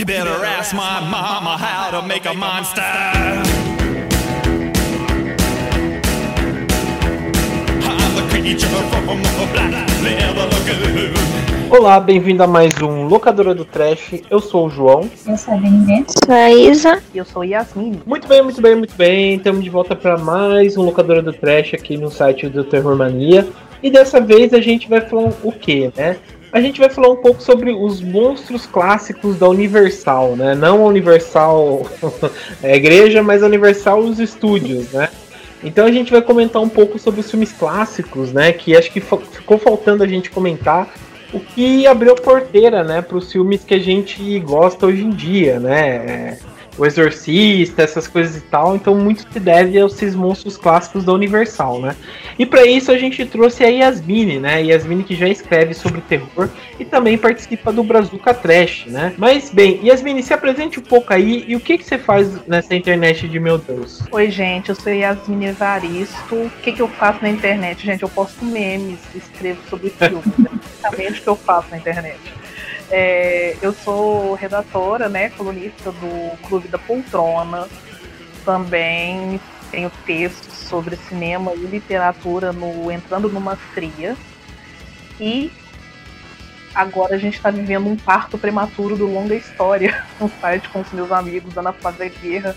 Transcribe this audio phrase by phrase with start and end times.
[0.00, 2.80] You better ask my mama how to make a monster.
[11.68, 14.22] Olá, bem-vindo a mais um Locadora do Trash.
[14.30, 15.10] Eu sou o João.
[15.26, 16.06] Eu sou a Denise.
[16.24, 17.02] Sou a Isa.
[17.12, 18.00] E eu sou Yasmin.
[18.06, 19.34] Muito bem, muito bem, muito bem.
[19.34, 23.46] Estamos de volta para mais um Locadora do Trash aqui no site do Terror Mania.
[23.82, 26.16] E dessa vez a gente vai falar o quê, né?
[26.52, 30.54] A gente vai falar um pouco sobre os monstros clássicos da Universal, né?
[30.54, 31.86] Não a Universal
[32.62, 35.08] é a igreja, mas a Universal os estúdios, né?
[35.62, 38.52] Então a gente vai comentar um pouco sobre os filmes clássicos, né?
[38.52, 40.92] Que acho que ficou faltando a gente comentar
[41.32, 45.10] o que abriu a porteira, né, para os filmes que a gente gosta hoje em
[45.10, 46.38] dia, né?
[46.80, 48.74] O Exorcista, essas coisas e tal.
[48.74, 51.94] Então muito se deve aos esses monstros clássicos da Universal, né?
[52.38, 54.62] E para isso a gente trouxe a Yasmine, né?
[54.62, 59.12] Yasmine que já escreve sobre terror e também participa do Brazuca Trash, né?
[59.18, 62.74] Mas bem, Yasmine, se apresente um pouco aí e o que, que você faz nessa
[62.74, 64.02] internet de meu Deus?
[64.10, 66.34] Oi, gente, eu sou Yasmine Evaristo.
[66.34, 67.84] O que, que eu faço na internet?
[67.84, 70.24] Gente, eu posto memes, escrevo sobre filmes.
[70.82, 72.39] é basicamente o que eu faço na internet.
[72.90, 77.68] É, eu sou redatora, né, colunista do Clube da Poltrona.
[78.44, 84.16] Também tenho textos sobre cinema e literatura no Entrando numa Fria.
[85.20, 85.52] E
[86.74, 90.92] agora a gente está vivendo um parto prematuro do Longa História, um site com os
[90.92, 92.56] meus amigos Ana Flávia Guerra,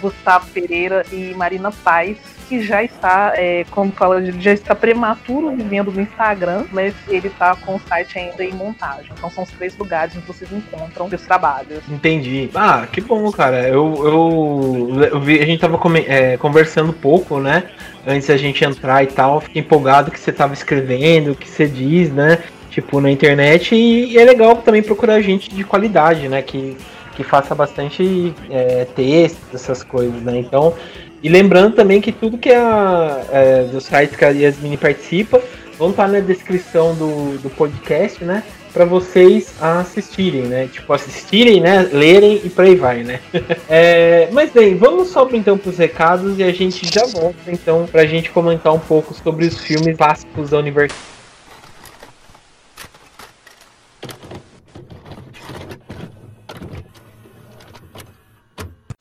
[0.00, 2.18] Gustavo Pereira e Marina Paz,
[2.54, 7.56] que já está, é, como fala, já está prematuro vivendo no Instagram, mas ele está
[7.56, 9.10] com o site ainda em montagem.
[9.16, 11.80] Então são os três lugares onde vocês encontram os trabalhos.
[11.88, 12.48] Entendi.
[12.54, 13.68] Ah, que bom, cara.
[13.68, 17.64] Eu, eu, eu vi, a gente tava é, conversando pouco, né?
[18.06, 19.40] Antes da gente entrar e tal.
[19.40, 22.38] Fiquei empolgado que você tava escrevendo, o que você diz, né?
[22.70, 23.74] Tipo, na internet.
[23.74, 26.40] E, e é legal também procurar gente de qualidade, né?
[26.40, 26.76] Que
[27.14, 30.38] que faça bastante é, texto, essas coisas, né?
[30.38, 30.74] Então,
[31.22, 35.40] e lembrando também que tudo que a é, dos sites que a Yasmini participa
[35.78, 38.42] vão estar na descrição do, do podcast, né?
[38.72, 40.68] Para vocês assistirem, né?
[40.70, 41.88] Tipo, assistirem, né?
[41.92, 43.20] Lerem e por aí vai, né?
[43.68, 47.86] é, mas bem, vamos só então para os recados e a gente já volta então
[47.90, 51.13] para a gente comentar um pouco sobre os filmes clássicos da universidade.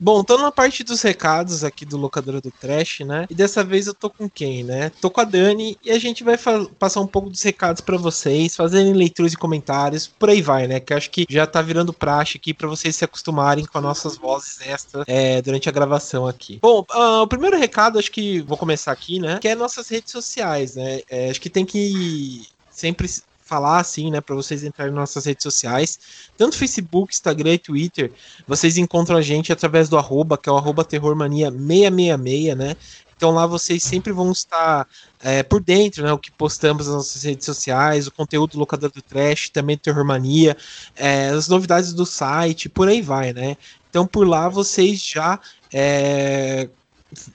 [0.04, 3.26] Bom, tô na parte dos recados aqui do Locadora do Trash, né?
[3.30, 4.92] E dessa vez eu tô com quem, né?
[5.00, 6.38] Tô com a Dani e a gente vai
[6.78, 10.82] passar um pouco dos recados para vocês, fazerem leituras e comentários, por aí vai, né?
[10.82, 14.18] Que acho que já tá virando praxe aqui para vocês se acostumarem com as nossas
[14.18, 16.60] vozes extras é, durante a gravação aqui.
[16.62, 19.40] Bom, uh, o primeiro recado, acho que vou começar aqui, né?
[19.40, 21.00] Que é nossas redes sociais, né?
[21.10, 23.08] É, acho que tem que sempre
[23.54, 26.00] falar assim, né, para vocês entrarem nas nossas redes sociais,
[26.36, 28.12] tanto Facebook, Instagram e Twitter,
[28.48, 32.76] vocês encontram a gente através do arroba, que é o arroba terrormania666, né,
[33.16, 34.88] então lá vocês sempre vão estar
[35.22, 38.90] é, por dentro, né, o que postamos nas nossas redes sociais, o conteúdo do Locador
[38.90, 40.58] do Trash, também do Terror Mania,
[40.96, 43.56] é, as novidades do site, por aí vai, né.
[43.88, 45.40] Então por lá vocês já
[45.72, 46.68] é,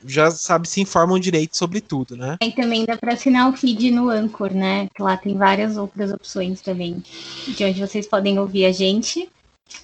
[0.06, 2.36] já sabe, se informam direito sobre tudo, né?
[2.42, 4.88] E também dá para assinar o feed no Anchor, né?
[4.94, 7.02] Que lá tem várias outras opções também,
[7.46, 9.28] de onde vocês podem ouvir a gente.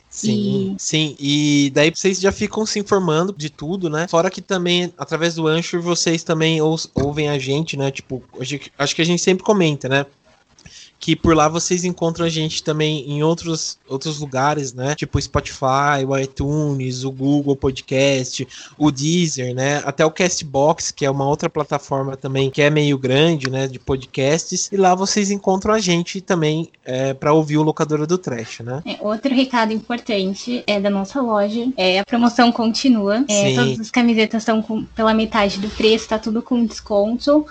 [0.09, 0.83] Sim, e...
[0.83, 1.16] sim.
[1.19, 4.06] E daí vocês já ficam se informando de tudo, né?
[4.09, 7.91] Fora que também, através do Anchor, vocês também ou, ouvem a gente, né?
[7.91, 8.22] Tipo,
[8.78, 10.06] acho que a gente sempre comenta, né?
[11.04, 14.94] Que por lá vocês encontram a gente também em outros, outros lugares, né?
[14.94, 18.48] Tipo Spotify, o iTunes, o Google Podcast,
[18.78, 19.82] o Deezer, né?
[19.84, 23.69] Até o Castbox, que é uma outra plataforma também que é meio grande, né?
[23.69, 24.70] De podcasts.
[24.72, 28.82] E lá vocês encontram a gente também é, para ouvir o Locadora do Trash, né?
[28.86, 31.69] É, outro recado importante é da nossa loja.
[31.76, 33.27] É, a promoção continua.
[33.28, 37.45] É, todas as camisetas estão pela metade do preço, tá tudo com desconto.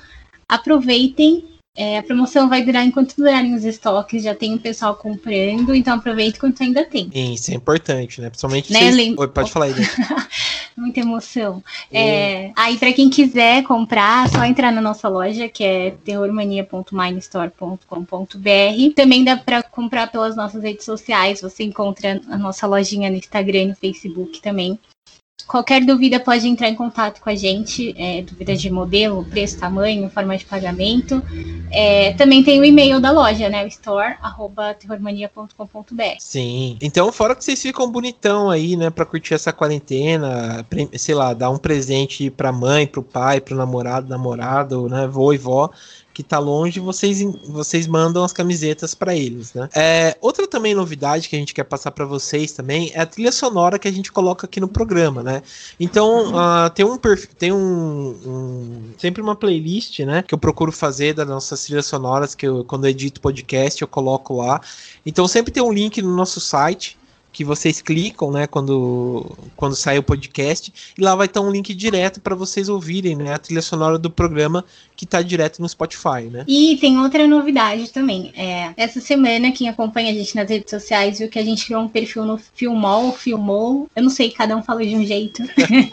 [0.49, 5.73] Aproveitem é, a promoção vai durar enquanto durarem os estoques, já tem o pessoal comprando,
[5.73, 7.09] então aproveita enquanto ainda tem.
[7.11, 8.29] Sim, isso é importante, né?
[8.29, 8.79] Principalmente né?
[8.79, 8.95] vocês...
[8.95, 9.15] Lem...
[9.17, 9.73] Oi, pode falar aí.
[10.77, 11.63] Muita emoção.
[11.91, 18.93] É, aí, para quem quiser comprar, é só entrar na nossa loja, que é terrormania.minestore.com.br.
[18.95, 23.61] Também dá para comprar pelas nossas redes sociais, você encontra a nossa lojinha no Instagram
[23.61, 24.77] e no Facebook também.
[25.47, 30.09] Qualquer dúvida pode entrar em contato com a gente, é, dúvida de modelo, preço, tamanho,
[30.09, 31.21] forma de pagamento.
[31.71, 33.63] É, também tem o e-mail da loja, né?
[33.63, 36.15] O store@terrormania.com.br.
[36.19, 36.77] Sim.
[36.81, 41.49] Então, fora que vocês ficam bonitão aí, né, para curtir essa quarentena, sei lá, dar
[41.49, 45.71] um presente pra mãe, pro pai, pro namorado, namorado, né, vô e vó
[46.13, 49.67] que tá longe, vocês, vocês mandam as camisetas para eles, né?
[49.75, 53.31] É, outra também novidade que a gente quer passar para vocês também é a trilha
[53.31, 55.41] sonora que a gente coloca aqui no programa, né?
[55.79, 56.97] Então, uh, tem um
[57.37, 57.57] tem um,
[58.25, 62.63] um, sempre uma playlist, né, que eu procuro fazer das nossas trilhas sonoras que eu,
[62.63, 64.61] quando eu edito podcast eu coloco lá.
[65.05, 66.97] Então sempre tem um link no nosso site
[67.33, 71.73] que vocês clicam, né, quando, quando sai o podcast, e lá vai estar um link
[71.73, 74.63] direto para vocês ouvirem, né, a trilha sonora do programa
[74.95, 76.45] que está direto no Spotify, né?
[76.47, 78.31] E tem outra novidade também.
[78.37, 81.81] É, essa semana, quem acompanha a gente nas redes sociais viu que a gente criou
[81.81, 85.41] um perfil no Filmol, Filmou, eu não sei, cada um fala de um jeito.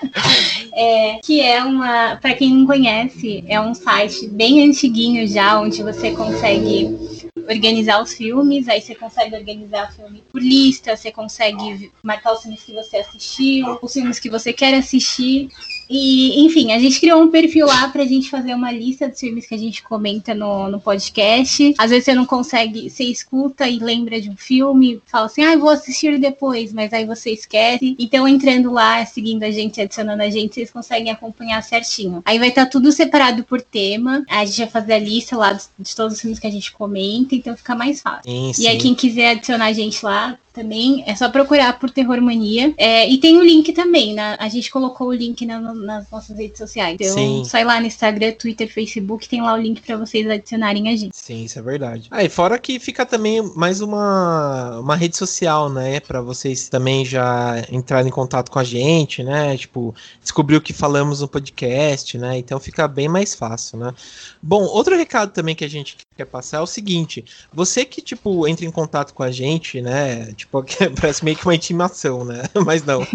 [0.77, 5.83] é, que é uma, para quem não conhece, é um site bem antiguinho já, onde
[5.83, 7.10] você consegue
[7.51, 12.43] organizar os filmes, aí você consegue organizar o filme por lista, você consegue marcar os
[12.43, 15.49] filmes que você assistiu, os filmes que você quer assistir.
[15.91, 19.45] E, enfim, a gente criou um perfil lá pra gente fazer uma lista dos filmes
[19.45, 21.75] que a gente comenta no, no podcast.
[21.77, 25.57] Às vezes você não consegue, você escuta e lembra de um filme, fala assim, ah,
[25.57, 27.97] vou assistir depois, mas aí você esquece.
[27.99, 32.23] Então, entrando lá, seguindo a gente, adicionando a gente, vocês conseguem acompanhar certinho.
[32.25, 34.25] Aí vai estar tá tudo separado por tema.
[34.31, 36.71] A gente vai fazer a lista lá de, de todos os filmes que a gente
[36.71, 38.31] comenta, então fica mais fácil.
[38.31, 38.63] Sim, sim.
[38.63, 41.03] E aí, quem quiser adicionar a gente lá, também.
[41.07, 42.75] É só procurar por Terror Mania.
[42.77, 44.37] É, e tem o link também, né?
[44.39, 46.97] A gente colocou o link na, nas nossas redes sociais.
[47.01, 47.45] Então, Sim.
[47.45, 51.17] sai lá no Instagram, Twitter, Facebook, tem lá o link para vocês adicionarem a gente.
[51.17, 52.09] Sim, isso é verdade.
[52.11, 56.01] Ah, e fora que fica também mais uma, uma rede social, né?
[56.11, 59.57] para vocês também já entrarem em contato com a gente, né?
[59.57, 62.39] Tipo, descobrir o que falamos no podcast, né?
[62.39, 63.95] Então fica bem mais fácil, né?
[64.43, 68.47] Bom, outro recado também que a gente quer passar é o seguinte: você que, tipo,
[68.47, 70.33] entra em contato com a gente, né?
[70.33, 70.65] Tipo,
[71.01, 72.43] parece meio que uma intimação, né?
[72.65, 73.07] Mas não.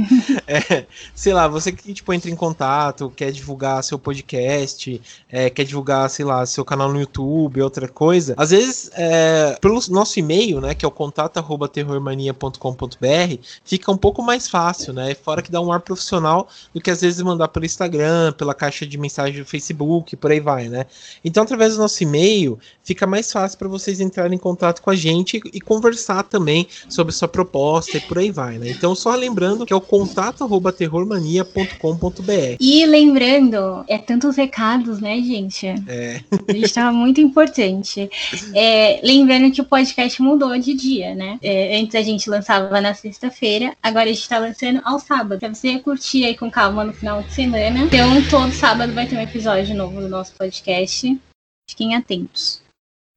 [0.48, 5.64] É, sei lá, você que, tipo, entra em contato, quer divulgar seu podcast, é, quer
[5.64, 8.36] divulgar, sei lá, seu canal no YouTube, outra coisa.
[8.38, 10.76] Às vezes, é, pelo nosso e-mail, né?
[10.76, 15.16] Que é o contato.terrormania.com.br, fica um pouco mais fácil, né?
[15.16, 18.86] Fora que dá um ar profissional do que às vezes mandar pelo Instagram, pela caixa
[18.86, 20.86] de mensagem do Facebook, por aí vai, né?
[21.24, 24.96] Então, através do nosso e-mail, fica mais fácil para vocês entrarem em contato com a
[24.96, 28.70] gente e conversar também sobre sua proposta e por aí vai, né?
[28.70, 32.56] Então, só lembrando que é o contato@terrormania.com.br.
[32.60, 35.66] E lembrando, é tantos recados, né, gente?
[35.88, 36.22] É.
[36.48, 38.08] A gente tava muito importante.
[38.54, 41.40] É, lembrando que o podcast mudou de dia, né?
[41.42, 45.40] É, antes a gente lançava na sexta-feira, agora a gente tá lançando ao sábado.
[45.40, 47.80] Pra você curtir aí com calma no final de semana.
[47.80, 51.18] Então, todo sábado vai ter um episódio novo do nosso podcast.
[51.70, 52.65] Fiquem atentos.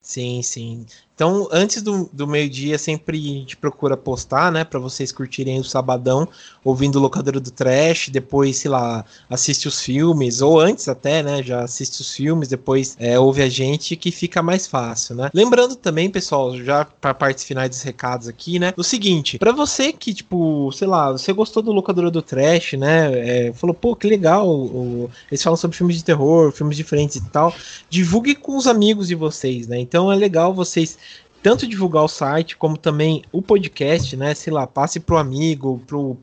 [0.08, 0.86] Sim, sim.
[1.18, 4.62] Então, antes do, do meio-dia, sempre a gente procura postar, né?
[4.62, 6.28] para vocês curtirem o sabadão,
[6.62, 11.42] ouvindo Locadora do Trash, depois, sei lá, assiste os filmes, ou antes até, né?
[11.42, 15.28] Já assiste os filmes, depois é, ouve a gente, que fica mais fácil, né?
[15.34, 18.72] Lembrando também, pessoal, já para partes finais dos recados aqui, né?
[18.76, 23.48] O seguinte, para você que, tipo, sei lá, você gostou do Locadora do Trash, né?
[23.48, 27.24] É, falou, pô, que legal, o, eles falam sobre filmes de terror, filmes diferentes e
[27.30, 27.52] tal,
[27.90, 29.80] divulgue com os amigos de vocês, né?
[29.80, 30.96] Então é legal vocês
[31.42, 34.34] tanto divulgar o site como também o podcast, né?
[34.34, 36.16] Sei lá, passe pro amigo, pro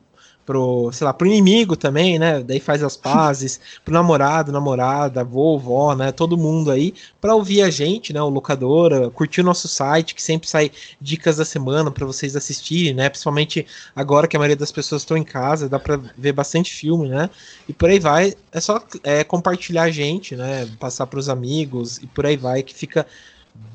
[0.46, 2.42] pro, sei lá, pro inimigo também, né?
[2.44, 6.12] Daí faz as pazes, pro namorado, namorada, vovó, né?
[6.12, 8.22] Todo mundo aí para ouvir a gente, né?
[8.22, 12.94] O locadora, curtir o nosso site que sempre sai dicas da semana para vocês assistirem,
[12.94, 13.10] né?
[13.10, 17.10] Principalmente agora que a maioria das pessoas estão em casa, dá para ver bastante filme,
[17.10, 17.30] né?
[17.68, 18.36] E por aí vai.
[18.52, 20.70] É só é, compartilhar a gente, né?
[20.80, 23.06] Passar para os amigos e por aí vai que fica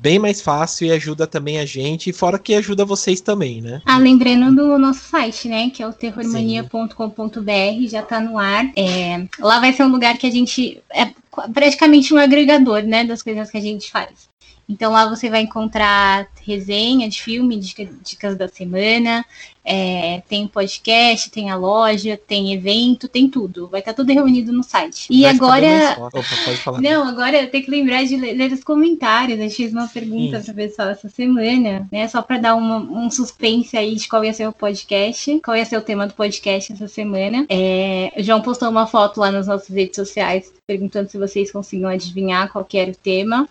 [0.01, 3.81] bem mais fácil e ajuda também a gente, fora que ajuda vocês também, né?
[3.85, 8.65] Ah, lembrando do nosso site, né, que é o terrormania.com.br, já tá no ar.
[8.75, 11.11] É, lá vai ser um lugar que a gente é
[11.53, 14.30] praticamente um agregador, né, das coisas que a gente faz.
[14.71, 19.25] Então lá você vai encontrar resenha de filme, dicas da semana,
[19.63, 23.67] é, tem podcast, tem a loja, tem evento, tem tudo.
[23.67, 25.07] Vai estar tudo reunido no site.
[25.09, 25.97] E vai agora.
[25.99, 29.39] Opa, Não, agora eu tenho que lembrar de ler, ler os comentários.
[29.39, 32.07] Eu fiz uma pergunta para o pessoal essa semana, né?
[32.07, 35.65] Só para dar uma, um suspense aí de qual ia ser o podcast, qual ia
[35.65, 37.45] ser o tema do podcast essa semana.
[37.49, 41.89] É, o João postou uma foto lá nas nossas redes sociais perguntando se vocês conseguiam
[41.89, 43.47] adivinhar qual era o tema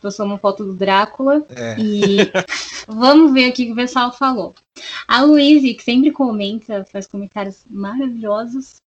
[0.00, 1.44] postou uma foto do Drácula.
[1.50, 1.76] É.
[1.78, 2.18] E
[2.88, 4.54] vamos ver o que o pessoal falou.
[5.06, 8.80] A Luíse, que sempre comenta, faz comentários maravilhosos.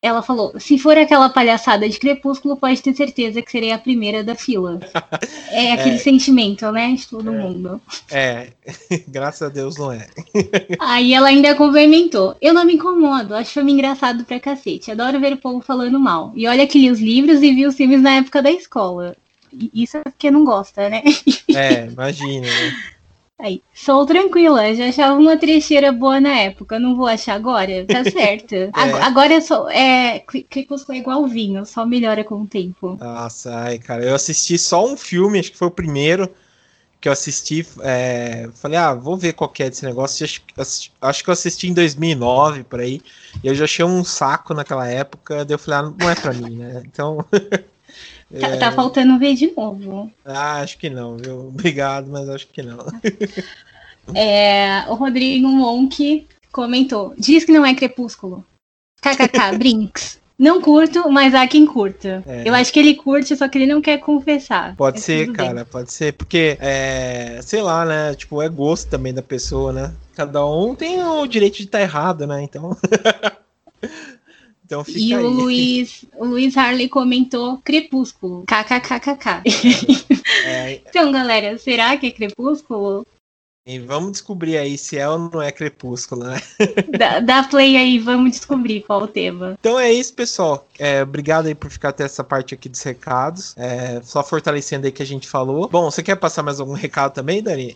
[0.00, 4.22] Ela falou: se for aquela palhaçada de crepúsculo, pode ter certeza que serei a primeira
[4.22, 4.78] da fila.
[5.50, 6.94] É aquele é, sentimento, né?
[6.94, 7.80] De todo é, mundo.
[8.10, 8.52] É,
[9.08, 10.06] graças a Deus não é.
[10.78, 14.90] Aí ela ainda complementou: eu não me incomodo, acho filme engraçado pra cacete.
[14.90, 16.32] Adoro ver o povo falando mal.
[16.36, 19.16] E olha que li os livros e vi os filmes na época da escola.
[19.72, 21.02] Isso é porque não gosta, né?
[21.52, 22.74] É, imagina, né?
[23.40, 28.02] Aí, sou tranquila, já achava uma trecheira boa na época, não vou achar agora, tá
[28.10, 28.54] certo.
[28.72, 29.70] Ag- Agora eu sou.
[29.70, 30.18] É,
[30.50, 32.98] Crepúsculo é igual vinho, só melhora com o tempo.
[32.98, 36.28] Nossa, ai, cara, eu assisti só um filme, acho que foi o primeiro
[37.00, 37.66] que eu assisti.
[37.82, 40.24] é, falei, ah, vou ver qual que é desse negócio.
[40.24, 40.42] Acho,
[41.00, 43.02] acho que eu assisti em 2009, por aí.
[43.44, 45.44] E eu já achei um saco naquela época.
[45.44, 46.82] Daí eu falei, ah, não é pra mim, né?
[46.86, 47.18] Então.
[48.30, 50.10] Tá, é, tá faltando ver de novo.
[50.24, 51.48] ah, acho que não, viu?
[51.48, 52.78] Obrigado, mas acho que não.
[54.14, 58.42] É, o Rodrigo Monk comentou: diz que não é crepúsculo.
[59.02, 60.18] KKK, Brinks.
[60.38, 62.22] Não curto, mas há quem curta.
[62.26, 62.48] É.
[62.48, 64.74] Eu acho que ele curte, só que ele não quer confessar.
[64.76, 65.46] Pode É ser, tudo bem.
[65.48, 68.14] cara, pode ser, porque, é, sei lá, né?
[68.14, 69.92] Tipo, é gosto também da pessoa, né?
[70.14, 72.40] Cada um tem o direito de estar errado, né?
[72.42, 72.74] Então.
[74.68, 75.24] então fica E aí.
[75.24, 78.44] o Luiz, o Luiz Harley comentou Crepúsculo.
[78.46, 79.42] KKKKK.
[80.44, 83.04] É, então, galera, será que é Crepúsculo?
[83.68, 86.40] e vamos descobrir aí se é ou não é crepúsculo, né?
[86.98, 89.56] Dá, dá play aí, vamos descobrir qual o tema.
[89.60, 90.66] Então é isso, pessoal.
[90.78, 93.54] É, obrigado aí por ficar até essa parte aqui dos recados.
[93.58, 95.68] É, só fortalecendo aí que a gente falou.
[95.68, 97.74] Bom, você quer passar mais algum recado também, Dani?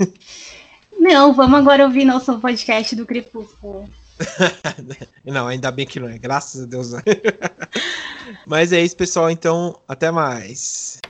[0.98, 3.88] Não, vamos agora ouvir nosso podcast do Crepúsculo.
[5.24, 6.92] Não, ainda bem que não é, graças a Deus.
[8.46, 9.30] Mas é isso, pessoal.
[9.30, 11.00] Então, até mais.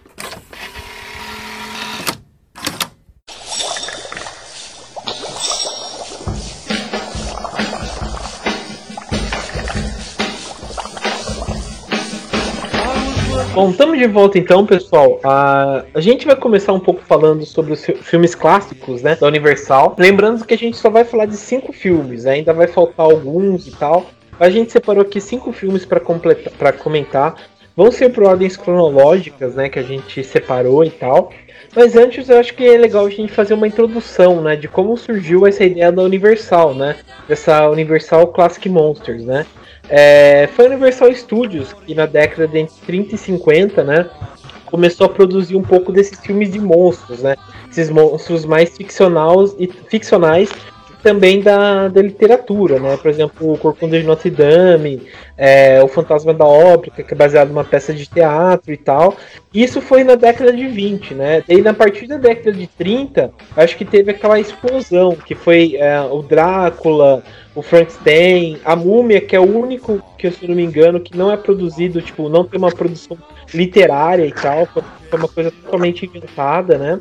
[13.55, 15.21] Bom, estamos de volta então, pessoal.
[15.23, 19.29] Ah, a gente vai começar um pouco falando sobre os fi- filmes clássicos, né, da
[19.29, 19.95] Universal.
[19.97, 23.71] Lembrando que a gente só vai falar de cinco filmes, ainda vai faltar alguns e
[23.71, 24.07] tal.
[24.41, 27.37] A gente separou aqui cinco filmes para completar, para comentar.
[27.77, 31.31] Vão ser por ordens cronológicas, né, que a gente separou e tal.
[31.77, 34.97] Mas antes eu acho que é legal a gente fazer uma introdução, né, de como
[34.97, 36.97] surgiu essa ideia da Universal, né,
[37.29, 39.47] dessa Universal Classic Monsters, né.
[39.89, 44.11] É, foi a Universal Studios que na década de entre 30 e 50, né,
[44.67, 47.37] começou a produzir um pouco desses filmes de monstros, né,
[47.71, 50.49] esses monstros mais ficcionais e ficcionais
[51.05, 55.03] também da, da literatura, né, por exemplo, o Corcunda de Notre Dame,
[55.37, 59.15] é, o Fantasma da Ópera, que é baseado numa peça de teatro e tal.
[59.53, 61.45] Isso foi na década de 20, né?
[61.47, 66.01] E na partir da década de 30, acho que teve aquela explosão, que foi é,
[66.01, 67.23] o Drácula,
[67.55, 71.31] o Frankenstein, a Múmia, que é o único, que se não me engano, que não
[71.31, 73.19] é produzido, tipo, não tem uma produção
[73.53, 74.83] literária e tal, foi
[75.13, 76.99] uma coisa totalmente inventada, né?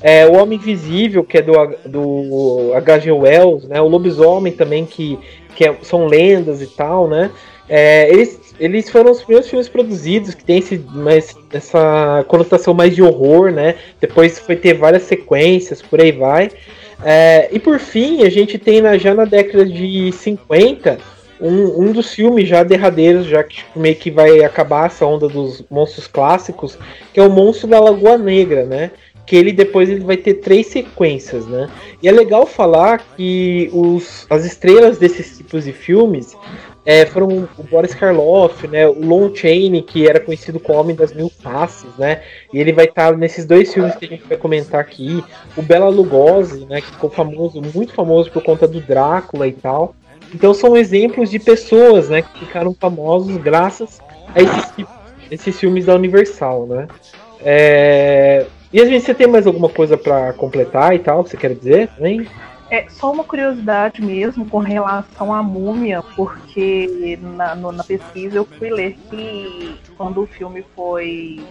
[0.00, 1.52] É, o Homem Invisível, que é do,
[1.86, 3.10] do H.G.
[3.10, 3.80] Wells, né?
[3.80, 5.18] O Lobisomem também, que,
[5.56, 7.30] que é- são lendas e tal, né?
[7.68, 12.94] É, eles, eles foram os primeiros filmes produzidos que tem esse, mais, essa conotação mais
[12.94, 13.74] de horror, né?
[14.00, 16.50] Depois foi ter várias sequências, por aí vai.
[17.04, 20.98] É, e por fim, a gente tem na- já na década de 50
[21.40, 25.28] um, um dos filmes já derradeiros, já que tipo, meio que vai acabar essa onda
[25.28, 26.76] dos monstros clássicos,
[27.12, 28.90] que é o Monstro da Lagoa Negra, né?
[29.28, 31.68] Que ele depois ele vai ter três sequências, né?
[32.02, 36.34] E é legal falar que os, as estrelas desses tipos de filmes
[36.88, 38.88] é, foram o Boris Karloff, né?
[38.88, 42.22] O Lon Chaney, que era conhecido como Homem das Mil Faces, né?
[42.50, 45.22] E ele vai estar nesses dois filmes que a gente vai comentar aqui.
[45.54, 46.80] O Bela Lugosi, né?
[46.80, 49.94] Que ficou famoso, muito famoso por conta do Drácula e tal.
[50.34, 52.22] Então são exemplos de pessoas, né?
[52.22, 54.00] Que ficaram famosos graças
[54.34, 54.86] a esses,
[55.30, 56.88] esses filmes da Universal, né?
[57.44, 58.46] É...
[58.72, 61.54] E a gente, você tem mais alguma coisa pra completar e tal que você quer
[61.54, 62.28] dizer também?
[62.70, 68.44] É só uma curiosidade mesmo com relação à múmia, porque na, no- na pesquisa eu
[68.58, 71.46] fui ler que quando o filme foi.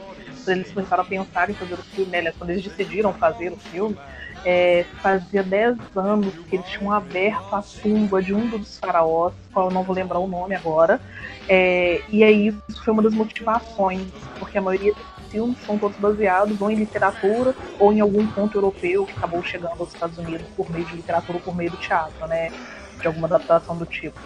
[0.46, 3.58] Quando eles começaram a pensar em fazer o filme, né, quando eles decidiram fazer o
[3.58, 3.98] filme,
[4.46, 9.68] é, fazia 10 anos que eles tinham aberto a tumba de um dos faraós, qual
[9.68, 11.02] eu não vou lembrar o nome agora.
[11.50, 14.08] É, e aí isso foi uma das motivações,
[14.58, 18.58] porque a maioria dos filmes são todos baseados ou em literatura ou em algum ponto
[18.58, 21.78] europeu que acabou chegando aos Estados Unidos por meio de literatura ou por meio do
[21.78, 22.52] teatro, né?
[23.00, 24.18] De alguma adaptação do tipo.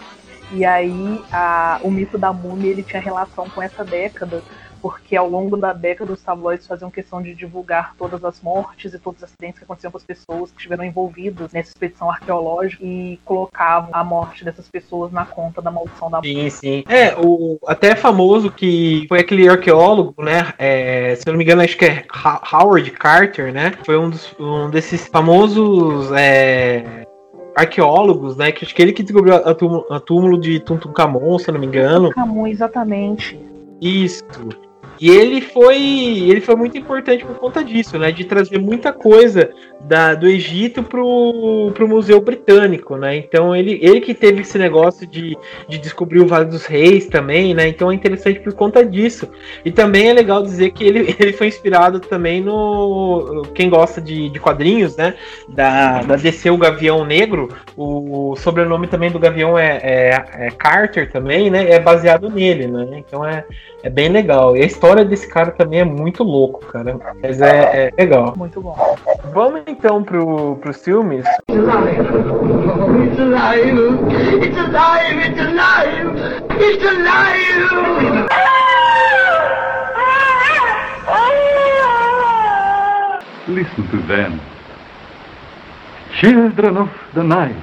[0.48, 4.44] E aí a- o mito da múmia ele tinha relação com essa década,
[4.82, 8.98] porque ao longo da década os tabloides faziam questão de divulgar todas as mortes e
[8.98, 13.18] todos os acidentes que aconteciam com as pessoas que estiveram envolvidas nessa expedição arqueológica e
[13.24, 16.20] colocavam a morte dessas pessoas na conta da maldição da.
[16.20, 16.84] Sim, sim.
[16.88, 20.52] É, o, até é famoso que foi aquele arqueólogo, né?
[20.58, 22.04] é, se eu não me engano, acho que é
[22.52, 23.72] Howard Carter, né?
[23.84, 27.04] Foi um, dos, um desses famosos é,
[27.54, 28.50] arqueólogos, né?
[28.50, 31.60] Que acho que ele que descobriu a túmulo, a túmulo de Tutankhamon, se eu não
[31.60, 32.10] me engano.
[32.10, 33.38] Camus, exatamente.
[33.80, 34.24] Isso.
[35.02, 35.82] E ele foi,
[36.28, 38.12] ele foi muito importante por conta disso, né?
[38.12, 43.16] De trazer muita coisa da, do Egito pro, pro Museu Britânico, né?
[43.16, 45.36] Então ele, ele que teve esse negócio de,
[45.68, 47.66] de descobrir o Vale dos Reis também, né?
[47.66, 49.28] Então é interessante por conta disso.
[49.64, 53.42] E também é legal dizer que ele, ele foi inspirado também no.
[53.56, 55.14] Quem gosta de, de quadrinhos, né?
[55.48, 61.10] Da, da DC o Gavião Negro, o, sobrenome também do Gavião é, é, é Carter
[61.10, 61.72] também, né?
[61.72, 62.86] É baseado nele, né?
[62.92, 63.44] Então é,
[63.82, 64.56] é bem legal.
[64.56, 66.98] E a história desse cara também é muito louco, cara.
[67.22, 68.34] Mas é, é legal.
[68.36, 68.76] Muito bom.
[69.32, 71.24] Vamos então pro, pros filmes.
[71.48, 72.00] It's alive!
[73.08, 73.78] It's alive!
[74.44, 76.02] It's alive!
[76.60, 78.28] It's alive!
[83.48, 84.40] Listen to them.
[86.20, 87.56] Children of the night.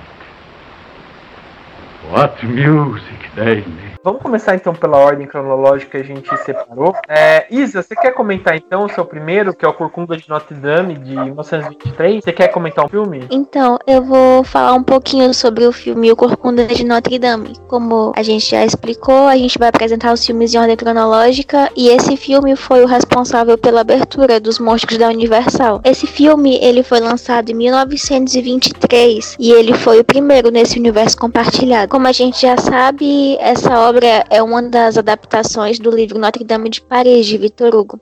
[2.11, 3.88] What music they make.
[4.01, 6.95] Vamos começar então pela ordem cronológica que a gente separou.
[7.07, 10.55] É, Isa, você quer comentar então o seu primeiro, que é o Corcunda de Notre
[10.55, 12.23] Dame, de 1923?
[12.23, 13.27] Você quer comentar um filme?
[13.29, 17.57] Então, eu vou falar um pouquinho sobre o filme O Corcunda de Notre Dame.
[17.67, 21.89] Como a gente já explicou, a gente vai apresentar os filmes em ordem cronológica e
[21.89, 25.81] esse filme foi o responsável pela abertura dos Monstros da Universal.
[25.83, 31.91] Esse filme, ele foi lançado em 1923 e ele foi o primeiro nesse universo compartilhado.
[31.91, 36.43] Como a gente já sabe, essa obra obra é uma das adaptações do livro Notre
[36.43, 37.99] Dame de Paris, de Victor Hugo.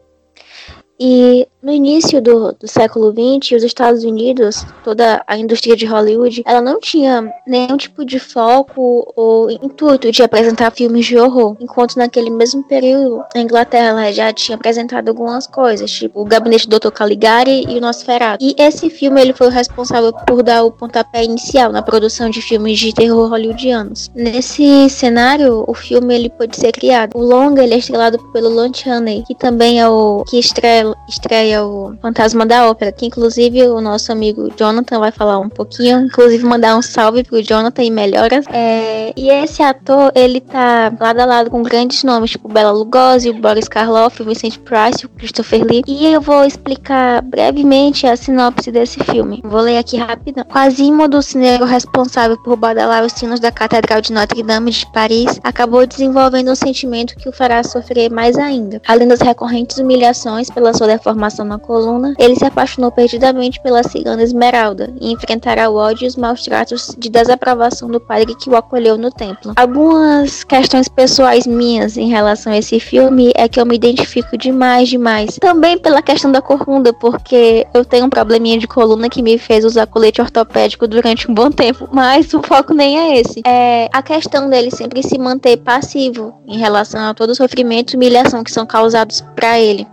[0.99, 6.43] E no início do, do século XX, os Estados Unidos, toda a indústria de Hollywood,
[6.45, 11.97] ela não tinha nenhum tipo de foco ou intuito de apresentar filmes de horror, enquanto
[11.97, 16.91] naquele mesmo período a Inglaterra já tinha apresentado algumas coisas, tipo o Gabinete do Dr.
[16.91, 18.43] Caligari e o Nosferatu.
[18.43, 22.41] E esse filme ele foi o responsável por dar o pontapé inicial na produção de
[22.41, 24.11] filmes de terror hollywoodianos.
[24.15, 27.17] Nesse cenário, o filme ele pode ser criado.
[27.17, 31.56] O longa ele é estrelado pelo Lon Chaney, que também é o que estreia estreia
[31.61, 36.43] o Fantasma da Ópera, que inclusive o nosso amigo Jonathan vai falar um pouquinho, inclusive
[36.45, 38.45] mandar um salve pro Jonathan e melhoras.
[38.49, 43.29] É, e esse ator, ele tá lado a lado com grandes nomes, tipo Bela Lugosi,
[43.29, 45.83] o Boris Karloff, o Vincent Price, o Christopher Lee.
[45.87, 49.41] E eu vou explicar brevemente a sinopse desse filme.
[49.43, 50.43] Vou ler aqui rapidão.
[50.45, 55.39] Quasimodo, o cineiro responsável por badalar os sinos da Catedral de Notre Dame de Paris,
[55.43, 58.81] acabou desenvolvendo um sentimento que o fará sofrer mais ainda.
[58.87, 64.23] Além das recorrentes humilhações pela sua deformação na coluna, ele se apaixonou perdidamente pela cigana
[64.23, 68.55] Esmeralda e enfrentará o ódio e os maus tratos de desaprovação do padre que o
[68.55, 69.53] acolheu no templo.
[69.55, 74.89] Algumas questões pessoais minhas em relação a esse filme é que eu me identifico demais,
[74.89, 75.37] demais.
[75.39, 79.65] Também pela questão da corcunda, porque eu tenho um probleminha de coluna que me fez
[79.65, 83.41] usar colete ortopédico durante um bom tempo, mas o foco nem é esse.
[83.45, 87.95] É a questão dele sempre se manter passivo em relação a todo o sofrimento e
[87.97, 89.87] humilhação que são causados para ele.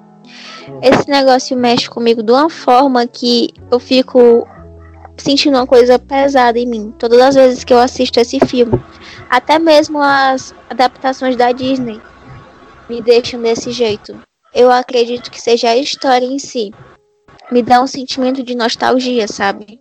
[0.83, 4.46] Esse negócio mexe comigo de uma forma que eu fico
[5.16, 6.94] sentindo uma coisa pesada em mim.
[6.98, 8.81] Todas as vezes que eu assisto esse filme.
[9.29, 12.00] Até mesmo as adaptações da Disney
[12.88, 14.18] me deixam desse jeito.
[14.55, 16.72] Eu acredito que seja a história em si.
[17.50, 19.81] Me dá um sentimento de nostalgia, sabe?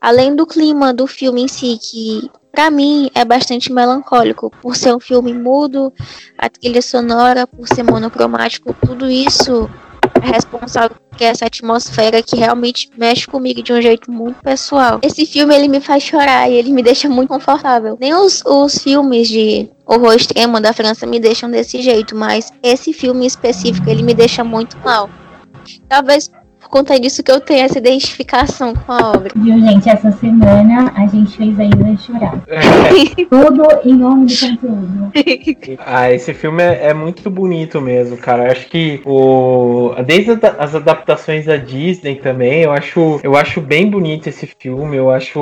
[0.00, 4.94] Além do clima do filme em si, que para mim é bastante melancólico, por ser
[4.94, 5.92] um filme mudo,
[6.38, 9.68] a trilha sonora, por ser monocromático, tudo isso
[10.20, 15.00] responsável por essa atmosfera que realmente mexe comigo de um jeito muito pessoal.
[15.02, 17.96] Esse filme ele me faz chorar e ele me deixa muito confortável.
[18.00, 22.92] Nem os, os filmes de horror extremo da França me deixam desse jeito, mas esse
[22.92, 25.10] filme específico ele me deixa muito mal.
[25.88, 26.30] Talvez
[26.70, 29.32] conta disso que eu tenho essa identificação com a obra.
[29.34, 29.88] Viu, gente?
[29.88, 32.40] Essa semana a gente fez a Isa chorar.
[33.28, 35.10] Tudo em nome do conteúdo.
[35.84, 38.52] Ah, esse filme é, é muito bonito mesmo, cara.
[38.52, 44.28] Acho que o desde as adaptações da Disney também, eu acho, eu acho bem bonito
[44.28, 44.96] esse filme.
[44.96, 45.40] Eu acho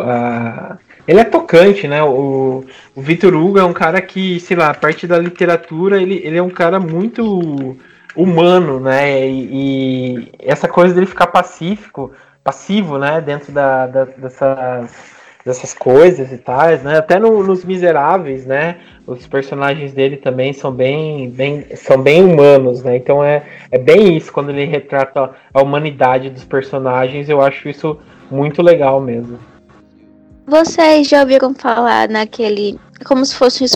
[0.00, 2.02] uh, ele é tocante, né?
[2.02, 2.64] O,
[2.94, 6.36] o Vitor Hugo é um cara que, sei lá, a parte da literatura, ele, ele
[6.36, 7.76] é um cara muito
[8.18, 9.28] humano, né?
[9.28, 12.10] E, e, essa coisa dele ficar pacífico,
[12.42, 13.20] passivo, né?
[13.20, 14.90] Dentro da, da, dessas,
[15.46, 16.98] dessas coisas e tais, né?
[16.98, 18.78] Até no, nos Miseráveis, né?
[19.06, 22.96] Os personagens dele também são bem, bem, são bem humanos, né?
[22.96, 27.28] Então é, é bem isso quando ele retrata a humanidade dos personagens.
[27.28, 27.96] Eu acho isso
[28.28, 29.38] muito legal mesmo.
[30.44, 33.66] Vocês já ouviram falar naquele como se fosse um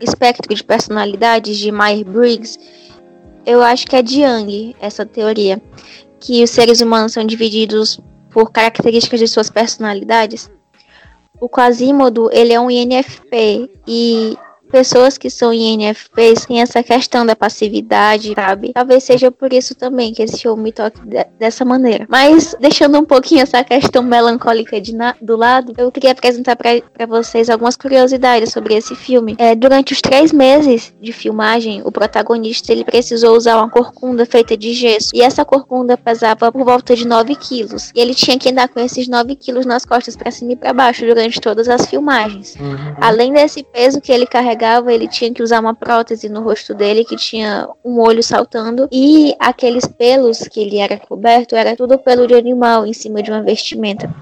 [0.00, 2.58] espectro de personalidades de Myers-Briggs?
[3.44, 5.60] Eu acho que é de Young, essa teoria,
[6.20, 8.00] que os seres humanos são divididos
[8.30, 10.50] por características de suas personalidades.
[11.40, 14.36] O Quasimodo, ele é um INFP e
[14.72, 18.72] pessoas que são INFPs têm essa questão da passividade, sabe?
[18.72, 22.06] Talvez seja por isso também que esse filme toque de- dessa maneira.
[22.08, 27.50] Mas, deixando um pouquinho essa questão melancólica de do lado, eu queria apresentar para vocês
[27.50, 29.34] algumas curiosidades sobre esse filme.
[29.38, 34.56] É, durante os três meses de filmagem, o protagonista ele precisou usar uma corcunda feita
[34.56, 35.10] de gesso.
[35.14, 37.90] E essa corcunda pesava por volta de 9 quilos.
[37.94, 40.72] E ele tinha que andar com esses 9 quilos nas costas para cima e para
[40.72, 42.54] baixo durante todas as filmagens.
[43.00, 47.04] Além desse peso que ele carregava, ele tinha que usar uma prótese no rosto dele
[47.04, 52.26] que tinha um olho saltando e aqueles pelos que ele era coberto era tudo pelo
[52.26, 54.12] de animal em cima de uma vestimenta.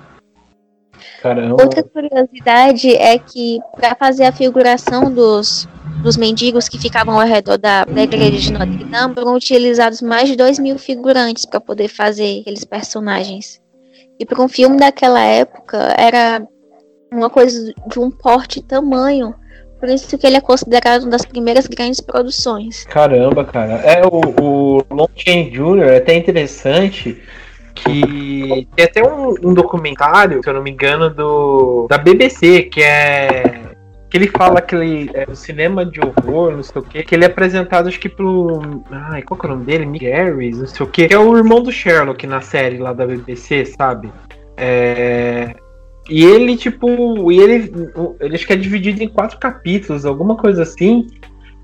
[1.22, 1.62] Caramba.
[1.62, 5.68] Outra curiosidade é que para fazer a figuração dos
[6.02, 10.28] dos mendigos que ficavam ao redor da, da igreja de Notre Dame foram utilizados mais
[10.28, 13.60] de 2 mil figurantes para poder fazer aqueles personagens.
[14.18, 16.42] E para um filme daquela época era
[17.12, 19.34] uma coisa de um porte tamanho,
[19.80, 22.84] por isso que ele é considerado uma das primeiras grandes produções.
[22.84, 23.74] Caramba, cara.
[23.76, 25.82] É, o, o Lon Chaney Jr.
[25.84, 27.20] é até interessante
[27.74, 32.82] que tem até um, um documentário, se eu não me engano, do da BBC, que
[32.82, 33.70] é
[34.10, 37.14] que ele fala que ele, é, o cinema de horror, não sei o que, que
[37.14, 38.82] ele é apresentado acho que pelo.
[38.90, 39.86] Ai, qual que é o nome dele?
[39.86, 43.06] Mick não sei o que, que é o irmão do Sherlock na série lá da
[43.06, 44.12] BBC, sabe?
[44.56, 45.54] É,
[46.10, 47.72] E ele, tipo, e ele,
[48.20, 51.06] ele acho que é dividido em quatro capítulos, alguma coisa assim.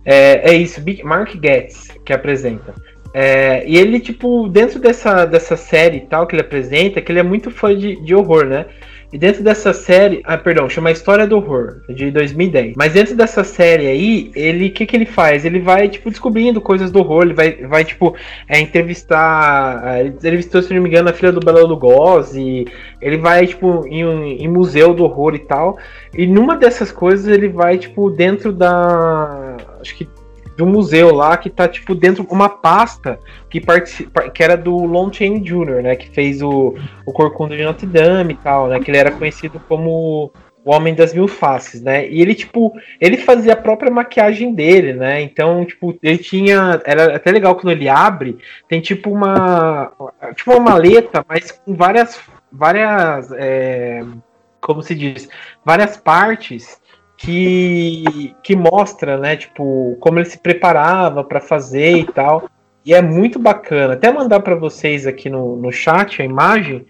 [0.04, 2.72] É, é isso, Big- Mark Getz que apresenta.
[3.12, 7.18] É, e ele, tipo, dentro dessa, dessa série e tal que ele apresenta, que ele
[7.18, 8.66] é muito fã de, de horror, né?
[9.12, 12.74] E dentro dessa série, ah, perdão, chama História do Horror, de 2010.
[12.76, 15.44] Mas dentro dessa série aí, ele, o que que ele faz?
[15.44, 18.16] Ele vai, tipo, descobrindo coisas do horror, ele vai, vai tipo,
[18.48, 22.66] é, entrevistar, ah, ele entrevistou, se não me engano, a filha do Bela Lugosi,
[23.00, 25.78] ele vai, tipo, em, em museu do horror e tal,
[26.12, 30.08] e numa dessas coisas ele vai, tipo, dentro da, acho que
[30.56, 33.60] de um museu lá que tá, tipo, dentro uma pasta que,
[34.32, 38.34] que era do Lon Chaney Jr., né, que fez o, o Corcunda de Notre Dame
[38.34, 38.80] e tal, né?
[38.80, 40.32] Que ele era conhecido como
[40.64, 42.08] o Homem das Mil Faces, né?
[42.08, 45.20] E ele, tipo, ele fazia a própria maquiagem dele, né?
[45.20, 46.82] Então, tipo, ele tinha.
[46.84, 48.38] Era até legal quando ele abre,
[48.68, 49.92] tem tipo uma.
[50.34, 52.18] Tipo uma maleta, mas com várias.
[52.50, 53.30] Várias.
[53.36, 54.02] é,
[54.60, 55.28] como se diz?
[55.64, 56.80] Várias partes
[57.16, 59.36] que, que mostra, né?
[59.36, 62.48] Tipo, como ele se preparava para fazer e tal.
[62.84, 63.94] E é muito bacana.
[63.94, 66.86] Até mandar para vocês aqui no, no chat a imagem.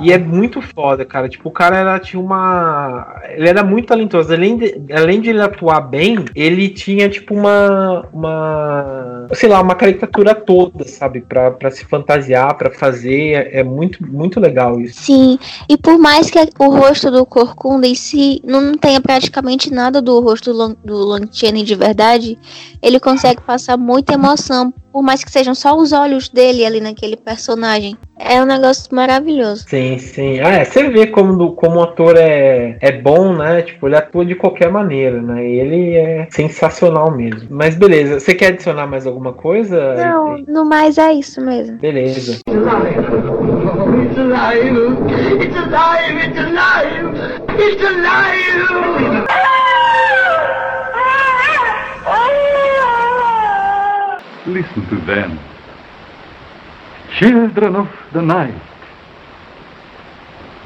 [0.00, 1.28] E é muito foda, cara.
[1.28, 3.20] Tipo, o cara era, tinha uma.
[3.30, 4.32] Ele era muito talentoso.
[4.32, 8.06] Além de, além de ele atuar bem, ele tinha, tipo, uma.
[8.12, 11.20] uma sei lá, uma caricatura toda, sabe?
[11.20, 13.32] Pra, pra se fantasiar, pra fazer.
[13.32, 15.02] É, é muito, muito legal isso.
[15.02, 20.00] Sim, e por mais que o rosto do Corcunda em si não tenha praticamente nada
[20.00, 22.38] do rosto do Lon, do Lon Chaney de verdade,
[22.82, 27.16] ele consegue passar muita emoção, por mais que sejam só os olhos dele ali naquele
[27.16, 27.96] personagem.
[28.18, 29.64] É um negócio maravilhoso.
[29.68, 30.40] Sim, sim.
[30.40, 33.62] Ah, é, você vê como, como o ator é, é bom, né?
[33.62, 35.46] Tipo, ele atua de qualquer maneira, né?
[35.46, 37.48] E ele é sensacional mesmo.
[37.50, 39.94] Mas beleza, você quer adicionar mais alguma coisa?
[39.94, 41.76] Não, no mais é isso mesmo.
[41.78, 42.32] Beleza.
[42.32, 42.98] It's alive.
[44.04, 44.78] It's alive.
[45.42, 46.24] It's alive.
[46.24, 47.28] It's alive.
[47.58, 49.67] It's alive.
[54.48, 55.38] Listen to them.
[57.18, 58.54] Children of the night.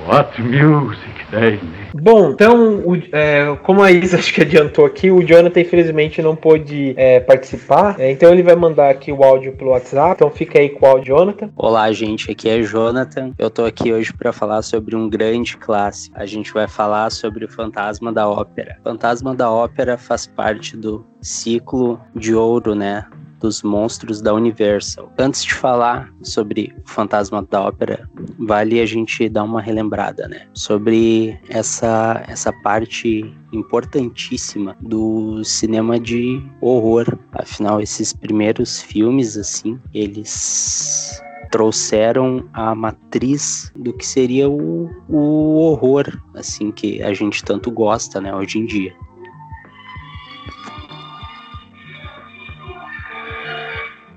[0.07, 1.91] What music they make.
[1.95, 6.35] Bom, então, o- é, como a Isa acho que adiantou aqui, o Jonathan infelizmente não
[6.35, 10.59] pôde é, participar, é, então ele vai mandar aqui o áudio pelo WhatsApp, então fica
[10.59, 11.51] aí com o áudio, Jonathan.
[11.57, 12.31] Olá, gente.
[12.33, 13.33] Aqui é Jonathan.
[13.39, 16.17] Eu tô aqui hoje para falar sobre um grande clássico.
[16.19, 18.79] A gente vai falar sobre o Fantasma da Ópera.
[18.83, 23.05] Fantasma da Ópera faz parte do ciclo de ouro, né?
[23.43, 25.13] Dos monstros da Universal.
[25.19, 30.47] Antes de falar sobre o Fantasma da Ópera, vale a gente dar uma relembrada, né?
[30.55, 37.19] Sobre essa, essa parte importantíssima do cinema de horror.
[37.33, 46.19] Afinal, esses primeiros filmes, assim, eles trouxeram a matriz do que seria o, o horror,
[46.35, 48.95] assim, que a gente tanto gosta, né, hoje em dia.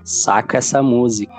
[0.06, 1.32] Saca essa música.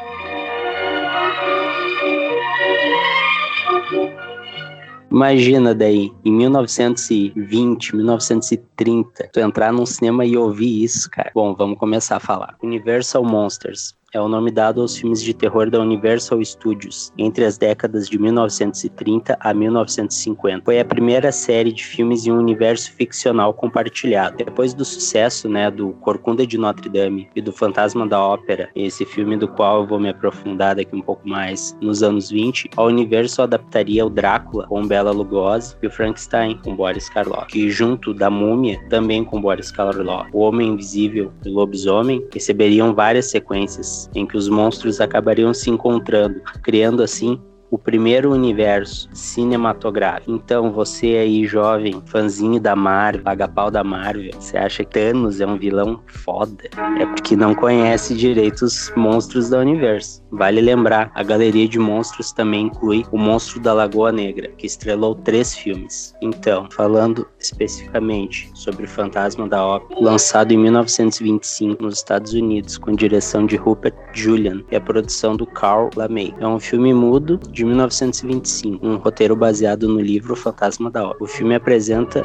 [5.10, 11.32] Imagina daí, em 1920, 1930, tu entrar num cinema e ouvir isso, cara.
[11.34, 12.58] Bom, vamos começar a falar.
[12.62, 17.58] Universal Monsters é o nome dado aos filmes de terror da Universal Studios entre as
[17.58, 20.66] décadas de 1930 a 1950.
[20.66, 24.38] Foi a primeira série de filmes em um universo ficcional compartilhado.
[24.38, 29.06] Depois do sucesso, né, do Corcunda de Notre Dame e do Fantasma da Ópera, esse
[29.06, 32.84] filme do qual eu vou me aprofundar daqui um pouco mais nos anos 20, a
[32.84, 38.14] Universal adaptaria o Drácula com Bela Lugosi e o Frankenstein com Boris Karloff, que junto
[38.14, 44.07] da Múmia também com Boris Karloff, o Homem Invisível e o Lobisomem receberiam várias sequências
[44.16, 50.32] em que os monstros acabariam se encontrando, criando assim o primeiro universo cinematográfico.
[50.32, 55.46] Então, você aí, jovem, fãzinho da Marvel, paga-pau da Marvel, você acha que Thanos é
[55.46, 56.70] um vilão foda?
[57.00, 60.24] É porque não conhece direito os monstros do universo.
[60.32, 65.16] Vale lembrar, a galeria de monstros também inclui o Monstro da Lagoa Negra, que estrelou
[65.16, 66.14] três filmes.
[66.22, 72.92] Então, falando especificamente sobre o Fantasma da Ópera, lançado em 1925 nos Estados Unidos, com
[72.92, 76.34] direção de Rupert Julian e a produção do Carl LaMay.
[76.40, 81.24] É um filme mudo de 1925, um roteiro baseado no livro Fantasma da Ópera.
[81.24, 82.22] O filme apresenta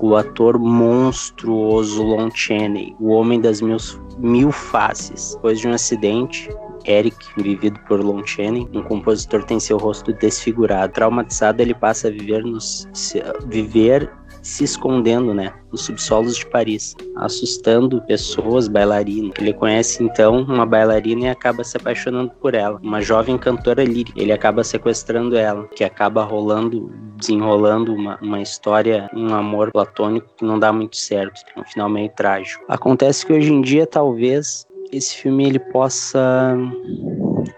[0.00, 3.76] o ator monstruoso Lon Chaney, o homem das mil,
[4.18, 5.34] mil faces.
[5.34, 6.48] Depois de um acidente,
[6.86, 10.94] Eric, vivido por Lon Chaney, um compositor tem seu rosto desfigurado.
[10.94, 12.88] Traumatizado, ele passa a viver, nos,
[13.46, 14.10] viver
[14.44, 19.32] se escondendo, né, nos subsolos de Paris, assustando pessoas, bailarinas.
[19.40, 24.20] Ele conhece então uma bailarina e acaba se apaixonando por ela, uma jovem cantora lírica.
[24.20, 30.44] Ele acaba sequestrando ela, que acaba rolando, desenrolando uma, uma história, um amor platônico que
[30.44, 32.62] não dá muito certo, tem um final meio trágico.
[32.68, 36.56] Acontece que hoje em dia talvez esse filme ele possa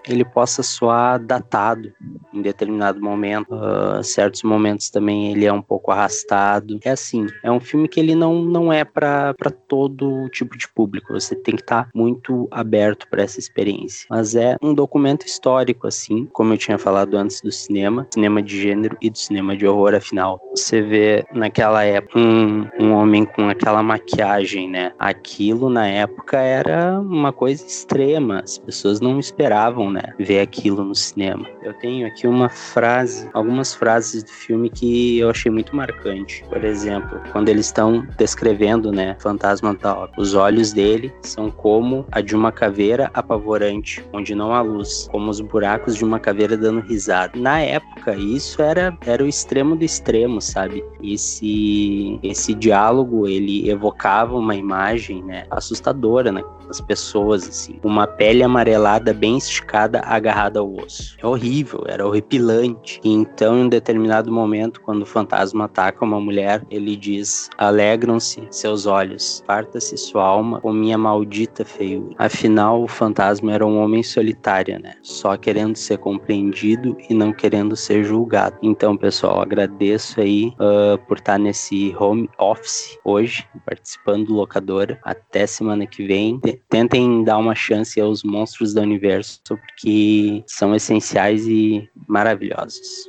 [0.07, 1.91] ele possa soar datado
[2.33, 3.53] em determinado momento.
[3.53, 6.79] Uh, certos momentos também ele é um pouco arrastado.
[6.83, 9.33] É assim, é um filme que ele não, não é para
[9.67, 11.13] todo tipo de público.
[11.13, 14.07] Você tem que estar tá muito aberto para essa experiência.
[14.09, 18.61] Mas é um documento histórico, assim, como eu tinha falado antes do cinema, cinema de
[18.61, 20.39] gênero e do cinema de horror, afinal.
[20.51, 24.91] Você vê naquela época um, um homem com aquela maquiagem, né?
[24.97, 28.39] Aquilo na época era uma coisa extrema.
[28.39, 30.13] As pessoas não esperavam, né?
[30.17, 31.47] Ver aquilo no cinema.
[31.61, 36.43] Eu tenho aqui uma frase, algumas frases do filme que eu achei muito marcante.
[36.49, 40.09] Por exemplo, quando eles estão descrevendo, né, Fantasma da.
[40.17, 45.29] Os olhos dele são como a de uma caveira apavorante, onde não há luz, como
[45.29, 47.37] os buracos de uma caveira dando risada.
[47.39, 50.83] Na época, isso era, era o extremo do extremo, sabe?
[51.01, 56.43] Esse, esse diálogo, ele evocava uma imagem, né, assustadora, né?
[56.69, 57.79] As pessoas, assim.
[57.83, 61.15] Uma pele amarelada bem esticada agarrada ao osso.
[61.21, 62.99] É horrível, era horripilante.
[63.03, 68.47] E então, em um determinado momento, quando o fantasma ataca uma mulher, ele diz: Alegram-se
[68.51, 72.15] seus olhos, parta-se sua alma com minha maldita feiura.
[72.17, 74.95] Afinal, o fantasma era um homem solitário, né?
[75.01, 78.57] Só querendo ser compreendido e não querendo ser julgado.
[78.61, 84.99] Então, pessoal, agradeço aí uh, por estar nesse home office hoje, participando do locadora.
[85.03, 86.39] Até semana que vem.
[86.69, 93.07] Tentem dar uma chance aos monstros do universo, porque são essenciais e maravilhosos.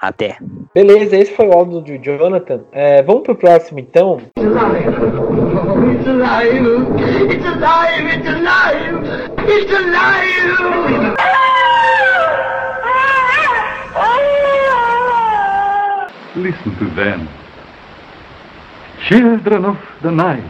[0.00, 0.38] Até.
[0.74, 2.60] Beleza, esse foi o áudio de Jonathan.
[2.72, 4.18] É, vamos pro próximo então.
[4.36, 4.88] It's alive!
[5.94, 8.06] It's alive!
[8.08, 9.04] It's alive!
[9.48, 11.16] It's alive!
[16.36, 17.28] Listen to them.
[19.08, 20.44] Children of the night.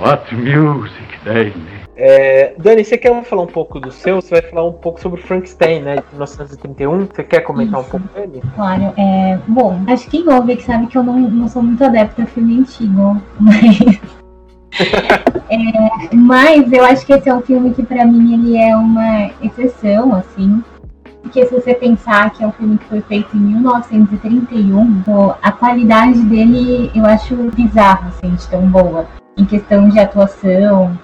[0.00, 1.78] What music they make.
[1.96, 4.22] É, Dani, você quer falar um pouco do seu?
[4.22, 5.96] Você vai falar um pouco sobre Frankenstein, né?
[5.96, 7.06] De 1931.
[7.06, 8.40] Você quer comentar um pouco dele?
[8.54, 9.36] Claro, é.
[9.48, 12.26] Bom, acho que quem ouve que sabe que eu não, não sou muito adepta a
[12.26, 14.00] filme antigo, mas.
[15.50, 19.32] é, mas eu acho que esse é um filme que pra mim ele é uma
[19.42, 20.62] exceção, assim.
[21.22, 25.50] Porque se você pensar que é um filme que foi feito em 1931, pô, a
[25.50, 29.04] qualidade dele eu acho bizarra, assim, de tão boa.
[29.38, 30.98] Em questão de atuação,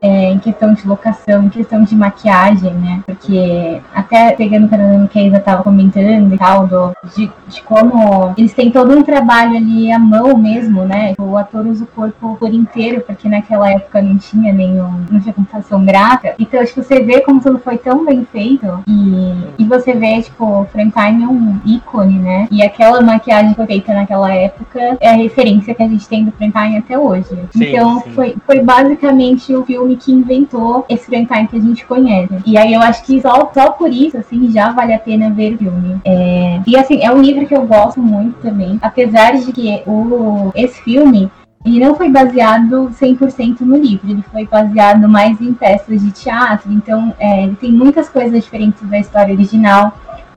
[0.00, 3.00] é, em questão de locação, em questão de maquiagem, né?
[3.06, 4.66] Porque até pegando
[5.04, 8.96] o que a Isa tava comentando e tal, do, de, de como eles têm todo
[8.96, 11.14] um trabalho ali à mão mesmo, né?
[11.18, 15.32] O ator usa o corpo por inteiro, porque naquela época não tinha nenhum, não tinha
[15.32, 16.34] computação gráfica.
[16.38, 20.44] Então, tipo, você vê como tudo foi tão bem feito e, e você vê, tipo,
[20.44, 22.48] o Frankenstein é um ícone, né?
[22.50, 26.24] E aquela maquiagem que foi feita naquela época é a referência que a gente tem
[26.24, 27.28] do Frankenstein até hoje.
[27.50, 28.10] Sim, então, sim.
[28.10, 32.34] Foi, foi basicamente o filme que inventou esse Frankenstein que a gente conhece.
[32.46, 35.54] E aí eu acho que só, só por isso, assim, já vale a pena ver
[35.54, 36.00] o filme.
[36.04, 36.60] É...
[36.66, 38.78] E assim, é um livro que eu gosto muito também.
[38.80, 40.50] Apesar de que o...
[40.54, 41.30] esse filme
[41.66, 46.72] ele não foi baseado 100% no livro, ele foi baseado mais em peças de teatro,
[46.72, 49.92] então é, ele tem muitas coisas diferentes da história original,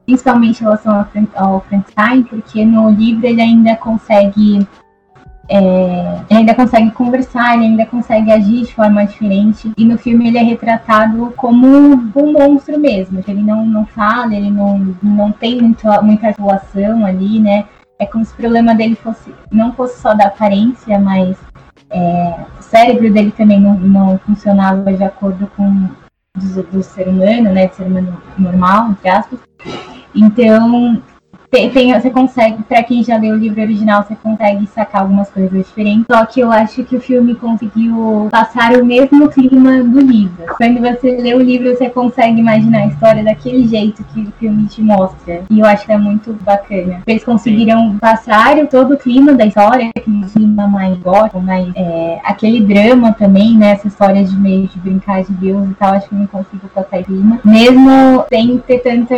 [0.08, 4.68] principalmente em relação ao, Frank, ao Frankenstein, porque no livro ele ainda consegue
[5.52, 9.72] é, ele ainda consegue conversar, ele ainda consegue agir de forma diferente.
[9.76, 13.24] E no filme ele é retratado como um monstro mesmo.
[13.28, 17.66] Ele não, não fala, ele não, não tem muito, muita atuação ali, né?
[17.98, 21.36] É como se o problema dele fosse não fosse só da aparência, mas
[21.90, 25.90] é, o cérebro dele também não, não funcionava de acordo com
[26.38, 27.68] do, do ser humano, né?
[27.68, 29.40] Do ser humano normal, entre aspas.
[30.14, 31.02] Então,
[31.52, 35.30] tem, tem, você consegue, para quem já leu o livro original, você consegue sacar algumas
[35.30, 36.06] coisas diferentes.
[36.10, 40.46] Só que eu acho que o filme conseguiu passar o mesmo clima do livro.
[40.58, 44.68] Quando você lê o livro, você consegue imaginar a história daquele jeito que o filme
[44.68, 45.42] te mostra.
[45.50, 47.02] E eu acho que é muito bacana.
[47.08, 52.62] Eles conseguiram passar todo o clima da história, aquele clima mais gótico, mais é, aquele
[52.62, 53.72] drama também, né?
[53.72, 55.94] Essa história de meio de brincar de Deus e tal.
[55.94, 57.40] Acho que não consigo passar clima.
[57.44, 59.16] Mesmo sem ter tanta.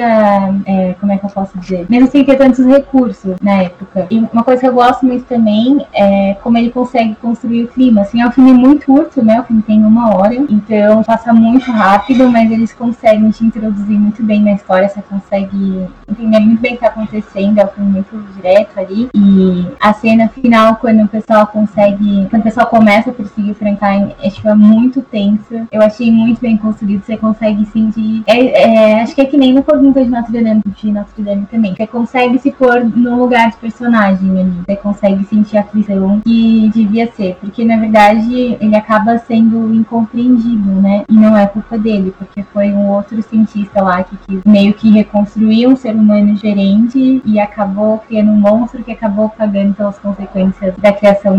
[0.66, 1.86] É, como é que eu posso dizer?
[1.90, 4.08] Mesmo sem ter tantos recursos na época.
[4.10, 8.02] E uma coisa que eu gosto muito também é como ele consegue construir o clima.
[8.02, 9.40] Assim, é um filme muito curto, né?
[9.40, 14.22] O filme tem uma hora, então passa muito rápido, mas eles conseguem te introduzir muito
[14.22, 17.92] bem na história, você consegue entender muito bem o que tá acontecendo, é um filme
[17.92, 19.10] muito direto ali.
[19.16, 22.28] E a cena final, quando o pessoal consegue.
[22.30, 25.68] Quando o pessoal começa a perseguir o Frankenstein, é, tipo, é muito tensa.
[25.72, 28.24] Eu achei muito bem construído, você consegue sentir.
[28.28, 31.46] É, é, acho que é que nem no Pergunta de Notre Dame, de Notre Dame
[31.50, 31.74] também.
[31.76, 34.54] Você consegue se pôr no lugar de personagem ali.
[34.68, 37.38] Você consegue sentir a aflição que devia ser.
[37.40, 41.04] Porque na verdade ele acaba sendo incompreendido, né?
[41.10, 45.68] E não é culpa dele, porque foi um outro cientista lá que meio que reconstruir
[45.68, 50.92] um ser humano diferente e acabou criando um monstro que acabou pagando pelas consequências da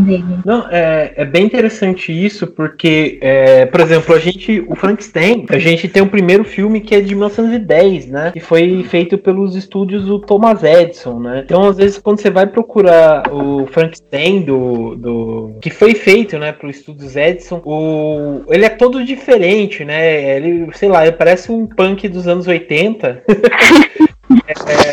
[0.02, 0.38] dele.
[0.44, 5.58] Não, é, é bem interessante isso, porque, é, por exemplo, a gente, o Frankenstein, a
[5.58, 8.30] gente tem o primeiro filme que é de 1910, né?
[8.32, 11.42] Que foi feito pelos estúdios do Thomas Edison, né?
[11.44, 16.52] Então, às vezes, quando você vai procurar o Frankenstein do, do que foi feito, né,
[16.52, 20.36] pro estúdios Edison, o ele é todo diferente, né?
[20.36, 23.22] Ele, sei lá, ele parece um punk dos anos 80.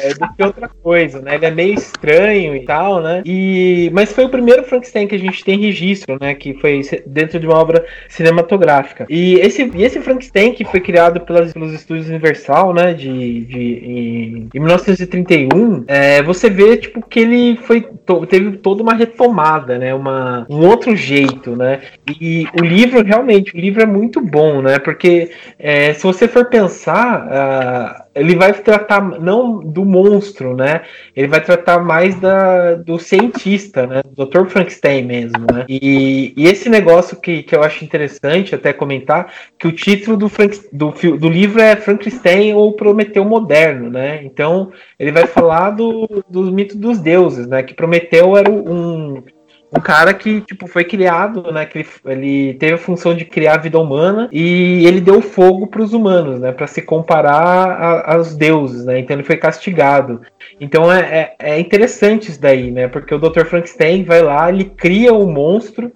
[0.03, 1.35] é, do que outra coisa, né?
[1.35, 3.21] Ele é meio estranho e tal, né?
[3.25, 6.33] E, mas foi o primeiro Frankenstein que a gente tem registro, né?
[6.33, 9.05] Que foi dentro de uma obra cinematográfica.
[9.09, 12.93] E esse, e esse Frankenstein que foi criado pelas, pelos estúdios Universal, né?
[12.93, 18.83] De, de, em, em 1931, é, você vê, tipo, que ele foi, to, teve toda
[18.83, 19.93] uma retomada, né?
[19.93, 21.81] Uma, um outro jeito, né?
[22.19, 24.79] E o livro, realmente, o livro é muito bom, né?
[24.79, 27.27] Porque é, se você for pensar...
[27.27, 30.81] Uh, ele vai tratar não do monstro, né?
[31.15, 34.01] Ele vai tratar mais da, do cientista, né?
[34.11, 34.47] Do Dr.
[34.47, 35.65] Frankenstein mesmo, né?
[35.67, 40.27] E, e, esse negócio que, que eu acho interessante até comentar, que o título do,
[40.27, 44.21] Frank, do, do livro é Frankenstein ou Prometeu Moderno, né?
[44.23, 47.63] Então ele vai falar do, do mito dos deuses, né?
[47.63, 49.23] Que Prometeu era um
[49.71, 51.65] um cara que tipo foi criado, né?
[51.65, 55.67] Que ele, ele, teve a função de criar a vida humana e ele deu fogo
[55.67, 56.51] para os humanos, né?
[56.51, 58.99] Para se comparar aos deuses, né?
[58.99, 60.21] Então ele foi castigado.
[60.59, 62.87] Então é, é, é, interessante isso daí, né?
[62.87, 63.45] Porque o Dr.
[63.45, 65.91] Frankenstein vai lá, ele cria o monstro,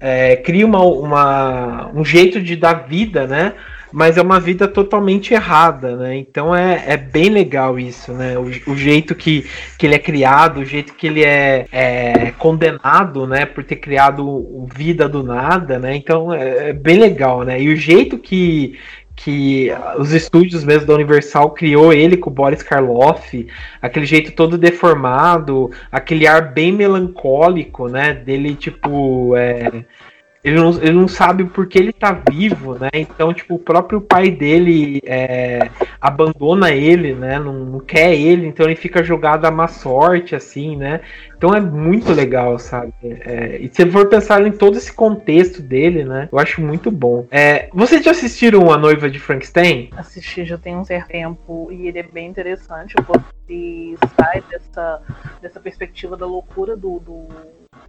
[0.00, 3.54] é, cria uma, uma, um jeito de dar vida, né?
[3.92, 6.16] Mas é uma vida totalmente errada, né?
[6.16, 8.38] Então é, é bem legal isso, né?
[8.38, 9.46] O, o jeito que,
[9.78, 13.44] que ele é criado, o jeito que ele é, é condenado, né?
[13.44, 15.94] Por ter criado vida do nada, né?
[15.94, 17.60] Então é, é bem legal, né?
[17.60, 18.78] E o jeito que,
[19.14, 23.46] que os estúdios mesmo da Universal criou ele com o Boris Karloff,
[23.80, 28.14] aquele jeito todo deformado, aquele ar bem melancólico, né?
[28.14, 29.84] Dele, tipo, é,
[30.44, 32.90] ele não, ele não sabe por que ele tá vivo, né?
[32.94, 37.38] Então, tipo, o próprio pai dele é, abandona ele, né?
[37.38, 41.00] Não, não, quer ele, então ele fica jogado à má sorte, assim, né?
[41.36, 42.92] Então é muito legal, sabe?
[43.02, 46.28] É, e se for pensar em todo esse contexto dele, né?
[46.30, 47.26] Eu acho muito bom.
[47.30, 49.90] É, vocês já assistiram A Noiva de Frankenstein?
[49.96, 55.02] Assisti já tem um certo tempo e ele é bem interessante, porque sai dessa,
[55.40, 57.28] dessa perspectiva da loucura do, do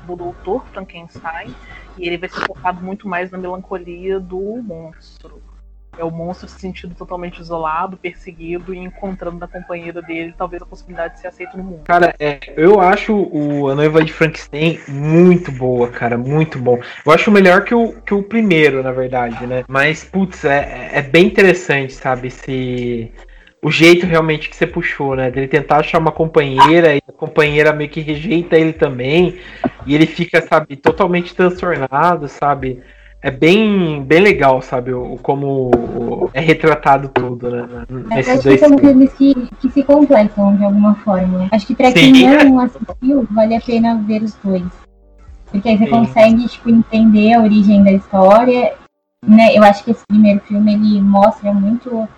[0.05, 1.53] do doutor Frankenstein
[1.97, 5.41] e ele vai ser focado muito mais na melancolia do monstro.
[5.95, 10.65] É o monstro se sentindo totalmente isolado, perseguido e encontrando na companheira dele talvez a
[10.65, 11.83] possibilidade de ser aceito no mundo.
[11.83, 16.79] Cara, é, eu acho o A Noiva de Frankenstein muito boa, cara, muito bom.
[17.05, 19.63] Eu acho melhor que o, que o primeiro, na verdade, né?
[19.67, 22.31] Mas, putz, é, é bem interessante, sabe?
[22.31, 23.11] Se
[23.63, 25.31] o jeito realmente que você puxou, né?
[25.31, 29.39] Dele tentar achar uma companheira e a companheira meio que rejeita ele também.
[29.87, 32.81] e ele fica, sabe, totalmente transtornado, sabe?
[33.21, 37.85] É bem, bem legal, sabe, o, como é retratado tudo, né?
[38.09, 41.47] Mas acho que são filmes que, que se completam de alguma forma.
[41.49, 42.11] Acho que pra Sim.
[42.11, 44.65] quem não assistiu, vale a pena ver os dois.
[45.49, 45.91] Porque aí você Sim.
[45.91, 48.73] consegue, tipo, entender a origem da história.
[49.25, 49.55] Né?
[49.55, 52.09] Eu acho que esse primeiro filme, ele mostra muito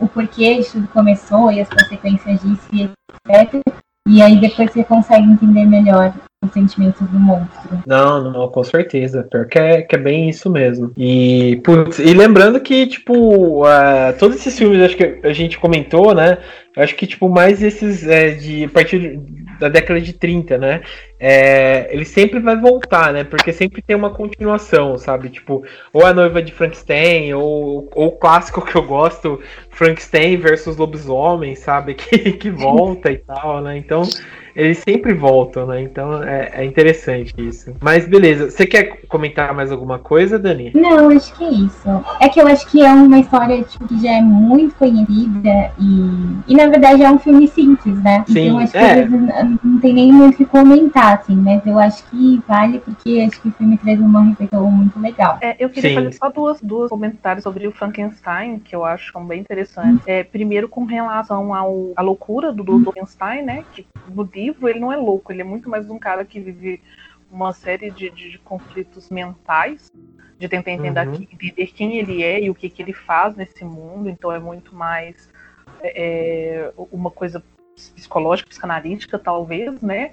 [0.00, 3.60] o porquê isso tudo começou e as consequências disso e etc.
[4.08, 6.12] E aí depois você consegue entender melhor
[6.42, 7.82] os sentimentos do monstro.
[7.86, 9.22] Não, não, com certeza.
[9.30, 10.90] Pior que é, que é bem isso mesmo.
[10.96, 16.14] E, putz, e lembrando que, tipo, ah, todos esses filmes, acho que a gente comentou,
[16.14, 16.38] né?
[16.78, 19.20] Acho que, tipo, mais esses é, de a partir
[19.58, 20.80] da década de 30, né?
[21.18, 23.22] É, ele sempre vai voltar, né?
[23.22, 25.28] Porque sempre tem uma continuação, sabe?
[25.28, 25.62] Tipo,
[25.92, 29.38] ou a noiva de Frankenstein, ou, ou o clássico que eu gosto,
[29.68, 31.96] Frankenstein versus lobisomem, sabe?
[32.00, 33.76] Que, que volta e tal, né?
[33.76, 34.04] Então,
[34.54, 35.82] eles sempre voltam, né?
[35.82, 37.74] Então é, é interessante isso.
[37.80, 40.72] Mas beleza, você quer comentar mais alguma coisa, Dani?
[40.74, 42.04] Não, acho que é isso.
[42.20, 46.52] É que eu acho que é uma história tipo, que já é muito conhecida e,
[46.52, 48.24] e na verdade é um filme simples, né?
[48.26, 48.90] Sim, então acho que é.
[48.90, 49.10] às vezes
[49.62, 53.26] não não tem nem muito o que comentar, assim, mas eu acho que vale porque
[53.26, 55.38] acho que o filme traz uma reflexão muito legal.
[55.40, 55.96] É, eu queria Sim.
[55.96, 60.06] fazer só duas, duas comentários sobre o Frankenstein, que eu acho que são bem interessantes.
[60.06, 62.82] É, primeiro, com relação ao, à loucura do Dr.
[62.84, 63.64] Frankenstein, né?
[63.72, 66.80] Que no livro ele não é louco, ele é muito mais um cara que vive
[67.30, 69.88] uma série de, de- de conflitos mentais,
[70.38, 71.14] de tentar entender, Uhum.
[71.30, 74.08] entender quem ele é e o que, que ele faz nesse mundo.
[74.08, 75.28] Então é muito mais
[75.82, 77.42] é, uma coisa
[77.94, 80.12] psicológica, psicanalítica, talvez, né?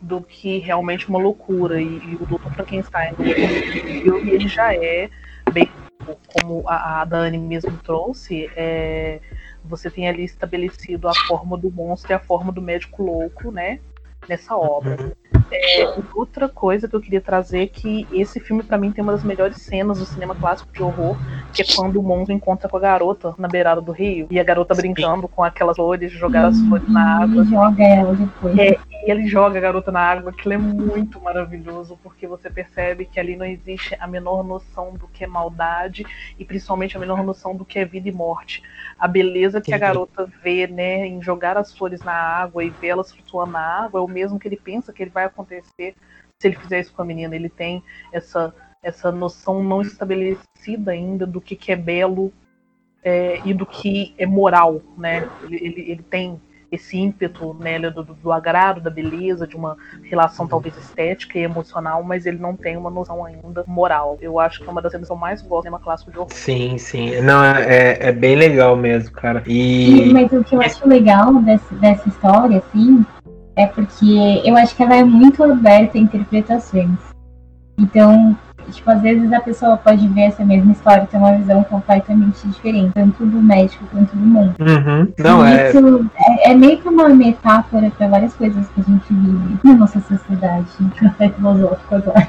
[0.00, 1.80] Do que realmente uma loucura.
[1.80, 2.52] E, e o Dr.
[2.54, 3.14] Frankenstein,
[4.02, 5.08] filme, ele já é
[5.52, 5.70] bem
[6.32, 9.20] como a, a Dani mesmo trouxe, é,
[9.64, 13.80] você tem ali estabelecido a forma do monstro e a forma do médico louco, né?
[14.28, 15.12] Nessa obra.
[15.52, 19.12] É, outra coisa que eu queria trazer é que esse filme, pra mim, tem uma
[19.12, 21.16] das melhores cenas do cinema clássico de horror,
[21.52, 24.44] que é quando o monstro encontra com a garota na beirada do rio, e a
[24.44, 27.42] garota brincando com aquelas flores, jogar as flores na água.
[27.42, 28.58] E joga ela depois.
[28.58, 33.06] É, e ele joga a garota na água, aquilo é muito maravilhoso, porque você percebe
[33.06, 36.06] que ali não existe a menor noção do que é maldade
[36.38, 38.62] e principalmente a menor noção do que é vida e morte.
[39.00, 42.88] A beleza que a garota vê, né, em jogar as flores na água e ver
[42.88, 45.94] elas flutuando na água é o mesmo que ele pensa que ele vai acontecer
[46.38, 47.34] se ele fizer isso com a menina.
[47.34, 47.82] Ele tem
[48.12, 52.30] essa, essa noção não estabelecida ainda do que, que é belo
[53.02, 55.28] é, e do que é moral, né?
[55.44, 56.40] Ele, ele, ele tem
[56.70, 61.42] esse ímpeto né, do, do, do agrado, da beleza, de uma relação talvez estética e
[61.42, 64.18] emocional, mas ele não tem uma noção ainda moral.
[64.20, 66.18] Eu acho que é uma das cenas que eu mais gosto do cinema clássico de
[66.18, 66.32] horror.
[66.32, 67.20] Sim, sim.
[67.20, 69.42] Não, é, é bem legal mesmo, cara.
[69.46, 70.12] E, E.
[70.12, 73.04] mas o que eu acho legal dessa, dessa história, assim,
[73.56, 76.98] é porque eu acho que ela é muito aberta a interpretações.
[77.78, 78.36] Então,
[78.70, 82.46] tipo, às vezes a pessoa pode ver essa mesma história e ter uma visão completamente
[82.48, 84.54] diferente, tanto do médico quanto do mundo.
[84.60, 85.08] Uhum.
[85.18, 85.68] Não, E é.
[85.70, 89.74] Isso é, é meio que uma metáfora para várias coisas que a gente vive na
[89.74, 90.66] nossa sociedade.
[90.98, 92.28] Café filosófico agora.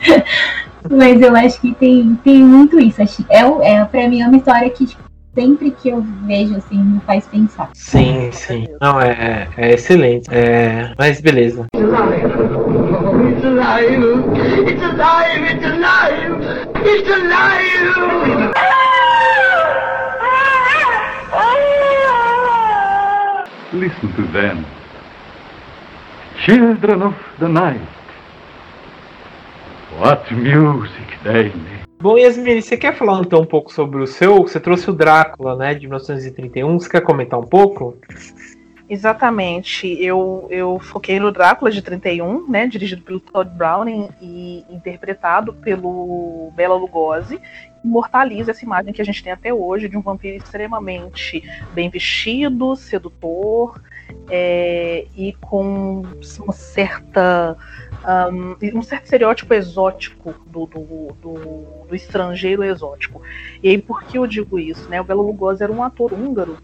[0.90, 3.02] Mas eu acho que tem, tem muito isso.
[3.02, 3.40] Acho- É,
[3.74, 5.02] é, pra mim é uma história que tipo,
[5.34, 7.68] sempre que eu vejo assim me faz pensar.
[7.74, 8.66] Sim, sim.
[8.80, 10.28] Não, é, é excelente.
[10.32, 11.66] É, mas beleza.
[13.28, 14.02] It's alive!
[14.68, 15.44] It's alive!
[15.52, 16.40] It's alive!
[16.82, 18.54] It's alive!
[23.72, 24.64] Listen to them.
[26.46, 27.86] Children of the night.
[29.98, 31.84] What music they make.
[32.00, 34.36] Bom, Yasmin, você quer falar então um pouco sobre o seu?
[34.38, 36.80] Você trouxe o Drácula, né, de 1931.
[36.80, 37.98] Você quer comentar um pouco?
[38.88, 39.86] Exatamente.
[40.02, 46.50] Eu, eu foquei no Drácula de 31, né, dirigido pelo Todd Browning e interpretado pelo
[46.56, 47.40] Bela Lugosi.
[47.84, 51.42] Imortaliza essa imagem que a gente tem até hoje de um vampiro extremamente
[51.74, 53.80] bem vestido, sedutor
[54.30, 56.02] é, e com
[56.40, 57.56] uma certa
[58.32, 61.34] um, um certo estereótipo exótico do, do, do,
[61.88, 63.20] do estrangeiro exótico.
[63.62, 64.88] E aí, por que eu digo isso?
[64.88, 65.00] Né?
[65.00, 66.56] O Bela Lugosi era um ator húngaro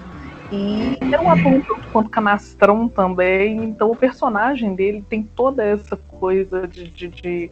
[0.53, 5.97] e era um ator tanto quanto canastrão também, então o personagem dele tem toda essa
[5.97, 7.51] coisa de, de, de,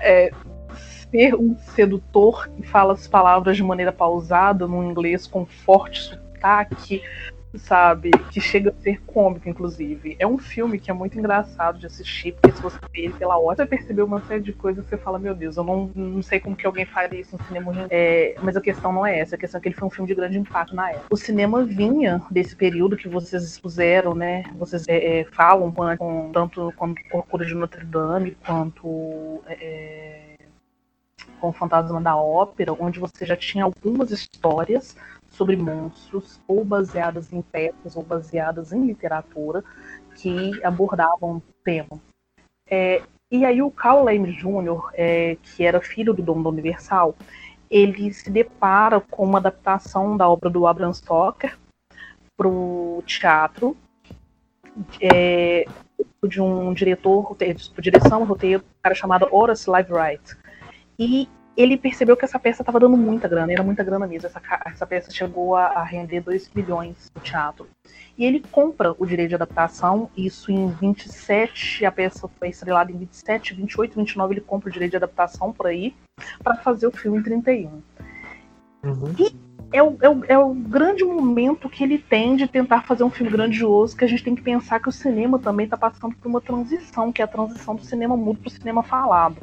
[0.00, 0.30] é,
[1.10, 7.02] ser um sedutor que fala as palavras de maneira pausada, num inglês com forte sotaque,
[7.58, 8.10] sabe?
[8.30, 10.16] Que chega a ser cômico, inclusive.
[10.18, 13.38] É um filme que é muito engraçado de assistir, porque se você vê ele pela
[13.38, 16.40] hora, você percebeu uma série de coisas você fala, meu Deus, eu não, não sei
[16.40, 17.86] como que alguém faria isso no cinema.
[17.90, 20.08] É, mas a questão não é essa, a questão é que ele foi um filme
[20.08, 21.06] de grande impacto na época.
[21.10, 24.44] O cinema vinha desse período que vocês expuseram, né?
[24.56, 26.94] Vocês é, é, falam com, tanto com
[27.38, 29.42] de Notre Dame quanto.
[29.48, 30.30] É,
[31.40, 34.94] com o Fantasma da Ópera, onde você já tinha algumas histórias
[35.40, 39.64] sobre monstros, ou baseadas em peças, ou baseadas em literatura,
[40.14, 41.98] que abordavam o tema.
[42.68, 47.16] É, e aí o Carl Lame Jr., é, que era filho do dono da Universal,
[47.70, 51.58] ele se depara com uma adaptação da obra do Abraham Stoker
[52.36, 53.74] para o teatro,
[55.00, 55.64] é,
[56.28, 60.36] de um diretor, roteiro, direção, roteiro, um cara chamado Horace Livewright.
[60.98, 61.26] E
[61.56, 64.26] ele percebeu que essa peça estava dando muita grana, era muita grana mesmo.
[64.26, 67.66] Essa, essa peça chegou a, a, render 2 milhões no teatro.
[68.16, 72.98] E ele compra o direito de adaptação, isso em 27, a peça foi estrelada em
[72.98, 75.94] 27, 28, 29, ele compra o direito de adaptação por aí,
[76.42, 77.82] para fazer o filme em 31.
[78.84, 79.14] Uhum.
[79.18, 79.34] E
[79.72, 83.10] é o, é, o, é o grande momento que ele tem de tentar fazer um
[83.10, 86.28] filme grandioso, que a gente tem que pensar que o cinema também está passando por
[86.28, 89.36] uma transição, que é a transição do cinema mudo para o cinema falado.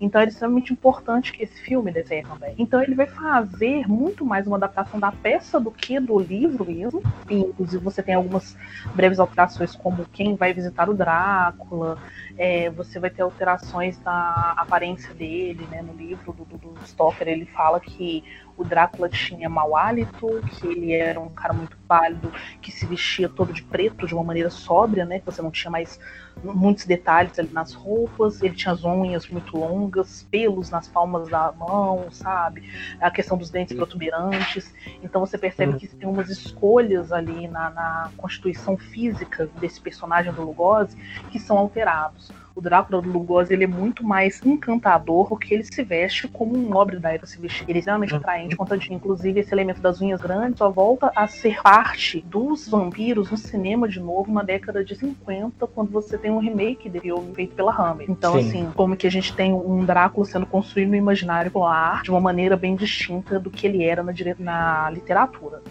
[0.00, 2.54] Então é extremamente importante que esse filme desenhe também.
[2.58, 7.02] Então ele vai fazer muito mais uma adaptação da peça do que do livro mesmo.
[7.28, 8.56] E, inclusive você tem algumas
[8.94, 11.98] breves alterações, como quem vai visitar o Drácula,
[12.36, 15.82] é, você vai ter alterações na aparência dele, né?
[15.82, 18.24] No livro do, do, do Stoker ele fala que
[18.56, 23.28] o Drácula tinha mau hálito, que ele era um cara muito pálido, que se vestia
[23.28, 25.20] todo de preto de uma maneira sóbria, né?
[25.20, 26.00] Que você não tinha mais
[26.42, 31.52] muitos detalhes ali nas roupas, ele tinha as unhas muito longas, pelos nas palmas da
[31.52, 32.68] mão, sabe?
[33.00, 34.74] A questão dos dentes protuberantes.
[35.04, 35.78] Então você percebe uhum.
[35.78, 40.96] que tem umas escolhas ali na, na constituição física desse personagem do Lugosi
[41.30, 45.82] que são alterados o Drácula do Lugosi ele é muito mais encantador porque ele se
[45.82, 47.64] veste como um nobre da era se vestir.
[47.68, 48.20] Ele é extremamente uhum.
[48.20, 52.68] atraente, conta de inclusive esse elemento das unhas grandes só volta a ser parte dos
[52.68, 57.12] vampiros no cinema de novo na década de 50, quando você tem um remake dele
[57.34, 58.08] feito pela Hammer.
[58.08, 58.48] Então, Sim.
[58.48, 62.20] assim, como que a gente tem um Drácula sendo construído no imaginário popular de uma
[62.20, 65.62] maneira bem distinta do que ele era na, na literatura.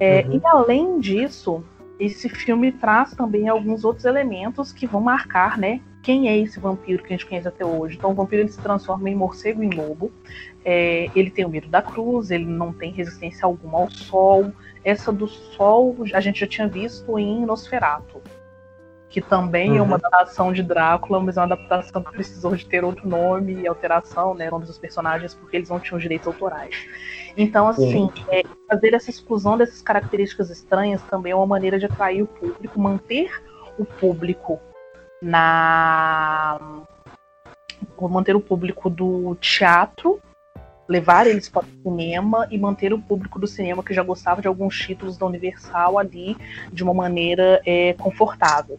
[0.00, 0.36] É, uhum.
[0.36, 1.62] E além disso,
[1.98, 7.02] esse filme traz também alguns outros elementos que vão marcar, né, quem é esse vampiro
[7.02, 7.96] que a gente conhece até hoje.
[7.96, 10.10] Então, o vampiro ele se transforma em morcego e em lobo.
[10.64, 14.52] É, ele tem o medo da cruz, ele não tem resistência alguma ao sol.
[14.84, 18.20] Essa do sol a gente já tinha visto em Nosferatu,
[19.08, 19.76] que também uhum.
[19.76, 19.94] é uma uhum.
[19.94, 24.34] adaptação de Drácula, mas é uma adaptação que precisou de ter outro nome e alteração,
[24.34, 26.74] né, nomes dos personagens, porque eles não tinham direitos autorais.
[27.36, 32.22] Então, assim, é, fazer essa exclusão dessas características estranhas também é uma maneira de atrair
[32.22, 33.30] o público, manter
[33.78, 34.60] o público
[35.22, 36.58] na
[38.08, 40.20] manter o público do teatro,
[40.88, 44.48] levar eles para o cinema e manter o público do cinema que já gostava de
[44.48, 46.36] alguns títulos da Universal ali
[46.72, 48.78] de uma maneira é, confortável.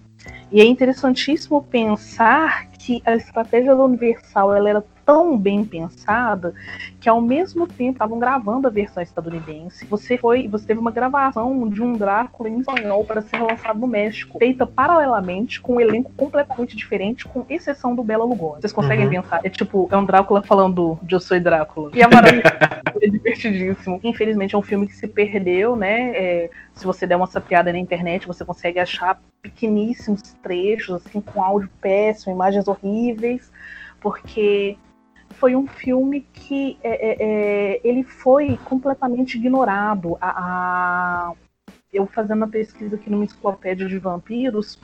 [0.51, 6.53] E é interessantíssimo pensar que a estratégia da Universal ela era tão bem pensada
[6.99, 9.85] que ao mesmo tempo estavam gravando a versão estadunidense.
[9.85, 13.87] Você foi, você teve uma gravação de um Drácula em espanhol para ser lançado no
[13.87, 18.61] México, feita paralelamente com um elenco completamente diferente, com exceção do Bela Lugosi.
[18.61, 19.11] Vocês conseguem uhum.
[19.11, 19.39] pensar?
[19.43, 21.91] É tipo, é um Drácula falando de Eu Sou Drácula.
[21.93, 22.43] E é maravilhoso,
[23.03, 23.99] é divertidíssimo.
[24.03, 26.11] Infelizmente é um filme que se perdeu, né?
[26.15, 31.43] É, se você der uma sapiada na internet, você consegue achar pequeníssimos trechos, assim, com
[31.43, 33.51] áudio péssimo, imagens horríveis,
[33.99, 34.77] porque
[35.31, 40.17] foi um filme que é, é, é, ele foi completamente ignorado.
[40.21, 41.33] A, a,
[41.91, 44.79] eu fazendo a pesquisa aqui numa enciclopédia de vampiros,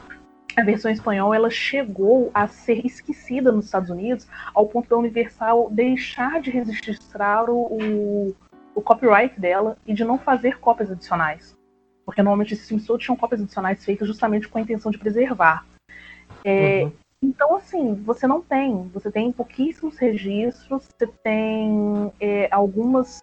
[0.56, 5.70] a versão espanhola ela chegou a ser esquecida nos Estados Unidos ao ponto da Universal
[5.72, 8.36] deixar de registrar o,
[8.76, 11.56] o, copyright dela e de não fazer cópias adicionais.
[12.06, 15.66] Porque normalmente esses filmes todos tinham cópias adicionais feitas justamente com a intenção de preservar.
[16.44, 16.92] É, uhum.
[17.22, 18.90] Então, assim, você não tem.
[18.94, 23.22] Você tem pouquíssimos registros, você tem é, algumas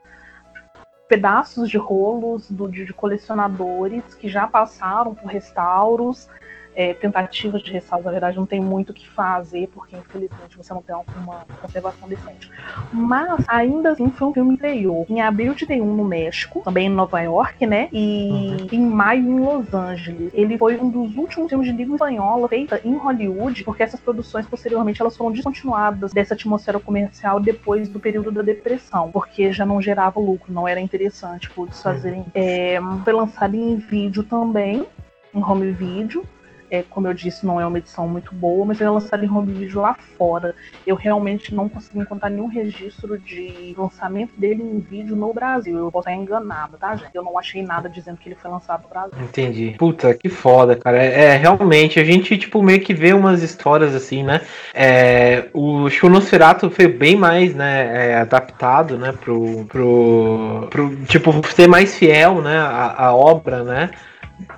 [1.08, 6.28] pedaços de rolos do, de, de, colecionadores que já passaram por restauros.
[6.76, 10.74] É, tentativas de ressalva, na verdade, não tem muito o que fazer, porque infelizmente você
[10.74, 12.50] não tem uma conservação decente.
[12.92, 15.06] Mas ainda assim foi um filme interior.
[15.08, 17.88] Em abril de 1 no México, também em Nova York, né?
[17.90, 18.68] E uhum.
[18.70, 20.30] em maio em Los Angeles.
[20.34, 24.46] Ele foi um dos últimos filmes de língua espanhola feita em Hollywood, porque essas produções
[24.46, 29.80] posteriormente elas foram descontinuadas dessa atmosfera comercial depois do período da depressão, porque já não
[29.80, 32.20] gerava lucro, não era interessante por fazerem.
[32.20, 32.26] Uhum.
[32.34, 34.86] É, foi lançado em vídeo também,
[35.34, 36.22] em home video,
[36.70, 39.30] é, como eu disse, não é uma edição muito boa, mas ele é lançado em
[39.30, 40.54] home video lá fora.
[40.86, 45.76] Eu realmente não consegui encontrar nenhum registro de lançamento dele em vídeo no Brasil.
[45.78, 47.14] Eu posso estar enganada, tá, gente?
[47.14, 49.18] Eu não achei nada dizendo que ele foi lançado no Brasil.
[49.22, 49.74] Entendi.
[49.78, 51.02] Puta, que foda, cara.
[51.02, 54.40] É, é realmente, a gente, tipo, meio que vê umas histórias assim, né?
[54.74, 61.68] É, o Shunosferato foi bem mais, né, é, adaptado, né, pro, pro, pro, tipo, ser
[61.68, 63.90] mais fiel, né, a, a obra, né?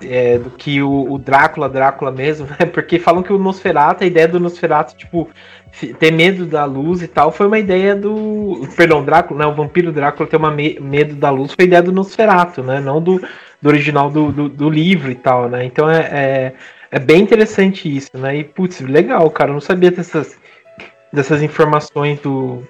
[0.01, 2.65] É, do que o, o, Drácula, Drácula mesmo, né?
[2.65, 5.29] Porque falam que o Nosferatu, a ideia do Nosferatu, tipo,
[5.99, 8.67] ter medo da luz e tal, foi uma ideia do.
[8.75, 9.47] Perdão, Drácula?
[9.47, 12.79] O vampiro Drácula ter uma me, medo da luz foi ideia do Nosferatu, né?
[12.79, 13.21] Não do,
[13.61, 15.63] do original do, do, do livro e tal, né?
[15.65, 16.53] Então é, é,
[16.91, 18.37] é, bem interessante isso, né?
[18.37, 19.49] E, putz, legal, cara.
[19.49, 20.37] Eu não sabia dessas,
[21.13, 22.63] dessas informações do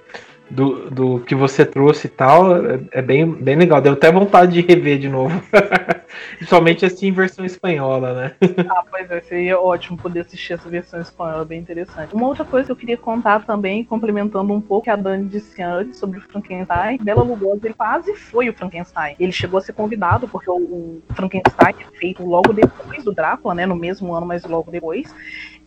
[0.49, 3.81] do, do que você trouxe e tal, é, é, bem, bem legal.
[3.81, 5.41] Deu até vontade de rever de novo.
[6.37, 8.35] Principalmente assim em versão espanhola, né?
[8.69, 12.15] ah, pois é, seria ótimo poder assistir essa versão espanhola, bem interessante.
[12.15, 15.61] Uma outra coisa que eu queria contar também, complementando um pouco que a Dani disse
[15.61, 19.15] antes sobre o Frankenstein, Bela Lugosi ele quase foi o Frankenstein.
[19.19, 23.53] Ele chegou a ser convidado, porque o, o Frankenstein é feito logo depois do Drácula,
[23.53, 23.65] né?
[23.65, 25.13] No mesmo ano, mas logo depois.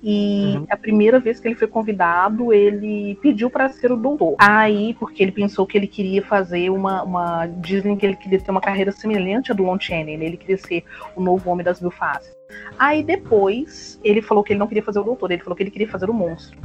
[0.02, 0.66] E uhum.
[0.68, 4.34] a primeira vez que ele foi convidado, ele pediu para ser o doutor.
[4.38, 7.46] Aí, porque ele pensou que ele queria fazer uma, uma.
[7.46, 10.24] Dizem que ele queria ter uma carreira semelhante à do Lon Chaney, né?
[10.24, 10.84] Ele queria ser
[11.14, 12.34] o novo homem das mil faces.
[12.78, 15.70] Aí depois, ele falou que ele não queria fazer o doutor, ele falou que ele
[15.70, 16.58] queria fazer o monstro.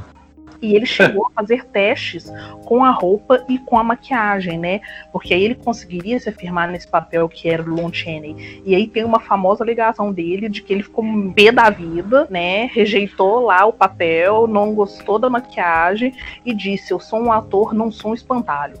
[0.60, 2.32] E ele chegou a fazer testes
[2.64, 4.80] com a roupa e com a maquiagem, né?
[5.12, 8.62] Porque aí ele conseguiria se afirmar nesse papel que era o Lon Chaney.
[8.64, 11.04] E aí tem uma famosa ligação dele de que ele ficou
[11.34, 12.66] pé da vida, né?
[12.66, 17.90] Rejeitou lá o papel, não gostou da maquiagem e disse: Eu sou um ator, não
[17.90, 18.74] sou um espantalho.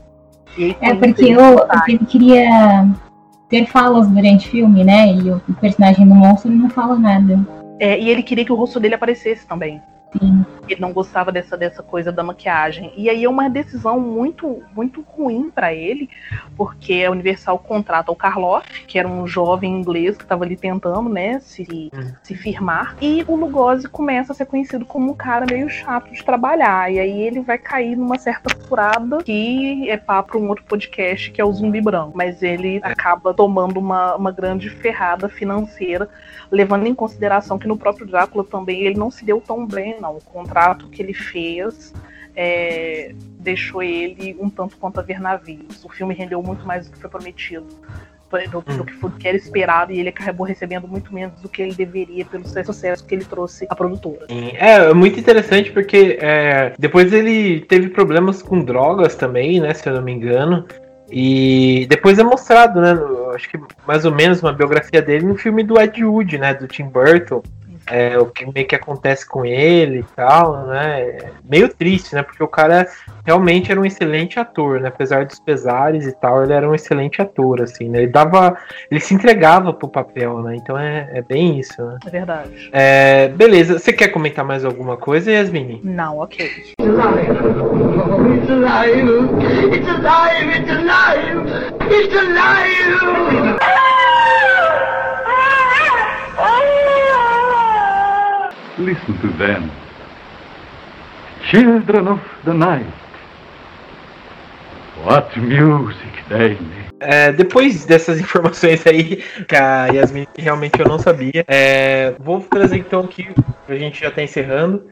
[0.56, 2.88] Aí, é porque eu, ele queria
[3.48, 5.12] ter falas durante o filme, né?
[5.12, 7.38] E o, personagem do monstro não fala nada.
[7.80, 9.80] É, e ele queria que o rosto dele aparecesse também.
[10.12, 10.44] Sim.
[10.68, 12.92] Ele não gostava dessa, dessa coisa da maquiagem.
[12.96, 16.08] E aí é uma decisão muito muito ruim para ele,
[16.56, 21.08] porque a Universal contrata o Karloff, que era um jovem inglês que estava ali tentando,
[21.08, 22.12] né, se, hum.
[22.22, 22.96] se firmar.
[23.00, 26.92] E o Lugosi começa a ser conhecido como um cara meio chato de trabalhar.
[26.92, 31.30] E aí ele vai cair numa certa furada que é papo para um outro podcast,
[31.30, 32.12] que é o Zumbi Branco.
[32.14, 36.08] Mas ele acaba tomando uma, uma grande ferrada financeira,
[36.50, 40.16] levando em consideração que no próprio Drácula também ele não se deu tão bem não.
[40.16, 41.92] O contrato que ele fez
[42.36, 45.84] é, deixou ele um tanto quanto a ver navios.
[45.84, 47.66] O filme rendeu muito mais do que foi prometido.
[48.50, 51.62] Do, do, que, do, que era esperado e ele acabou recebendo muito menos do que
[51.62, 54.26] ele deveria pelo sucesso que ele trouxe à produtora.
[54.28, 59.72] É, é muito interessante porque é, depois ele teve problemas com drogas também, né?
[59.72, 60.66] Se eu não me engano.
[61.10, 62.98] E depois é mostrado, né?
[63.34, 66.52] Acho que mais ou menos uma biografia dele no filme do Ed Wood, né?
[66.52, 67.42] Do Tim Burton
[67.90, 71.00] é, o que meio que acontece com ele e tal, né?
[71.00, 72.22] É meio triste, né?
[72.22, 72.86] Porque o cara
[73.24, 74.88] realmente era um excelente ator, né?
[74.88, 77.98] Apesar dos pesares e tal, ele era um excelente ator, assim, né?
[77.98, 78.56] Ele dava.
[78.90, 80.56] Ele se entregava pro papel, né?
[80.56, 81.98] Então é, é bem isso, né?
[82.06, 82.70] É verdade.
[82.72, 83.78] É, beleza.
[83.78, 85.80] Você quer comentar mais alguma coisa, Yasmini?
[85.82, 86.46] Não, ok.
[86.46, 87.38] It's alive!
[88.38, 88.98] It's alive!
[89.74, 91.46] It's alive!
[91.90, 93.97] It's alive!
[98.78, 99.70] Listen to them.
[101.50, 102.86] Children of the night.
[105.04, 106.88] What music they make.
[107.00, 109.16] É, depois dessas informações aí,
[109.48, 113.28] que a Yasmin realmente eu não sabia, é, vou trazer então aqui,
[113.68, 114.88] a gente já tá encerrando,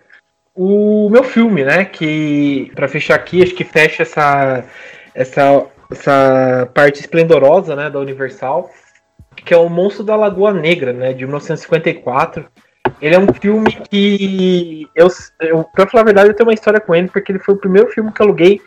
[0.55, 1.85] o meu filme, né?
[1.85, 4.65] Que, para fechar aqui, acho que fecha essa,
[5.15, 8.71] essa, essa parte esplendorosa né, da Universal,
[9.37, 11.13] que é o Monstro da Lagoa Negra, né?
[11.13, 12.47] De 1954.
[13.01, 14.89] Ele é um filme que.
[14.95, 15.09] Eu,
[15.41, 17.59] eu, pra falar a verdade, eu tenho uma história com ele, porque ele foi o
[17.59, 18.61] primeiro filme que eu aluguei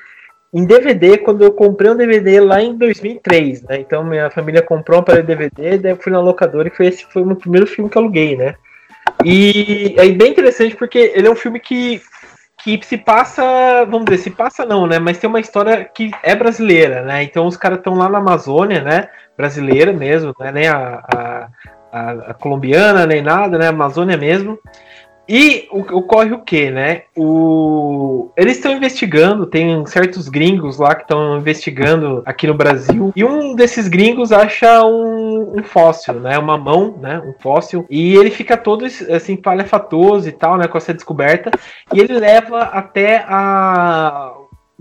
[0.54, 3.80] em DVD quando eu comprei um DVD lá em 2003, né?
[3.80, 7.06] Então minha família comprou um para DVD, daí eu fui na locadora e foi esse
[7.06, 8.56] foi o meu primeiro filme que eu aluguei, né?
[9.24, 12.02] E é bem interessante porque ele é um filme que,
[12.64, 14.98] que se passa, vamos dizer, se passa não, né?
[14.98, 17.24] Mas tem uma história que é brasileira, né?
[17.24, 19.10] Então os caras estão lá na Amazônia, né?
[19.38, 20.68] Brasileira mesmo, né?
[20.68, 21.50] A, a
[21.92, 23.68] a, a colombiana nem nada, né?
[23.68, 24.58] Amazônia mesmo.
[25.32, 27.04] E o- ocorre o que, né?
[27.16, 28.32] O...
[28.36, 33.14] Eles estão investigando, tem certos gringos lá que estão investigando aqui no Brasil.
[33.16, 36.36] E um desses gringos acha um, um fóssil, né?
[36.40, 37.20] Uma mão, né?
[37.24, 37.86] Um fóssil.
[37.92, 40.68] E ele fica todo assim, palhafatoso e tal, né?
[40.68, 41.52] Com essa descoberta.
[41.94, 44.34] E ele leva até a.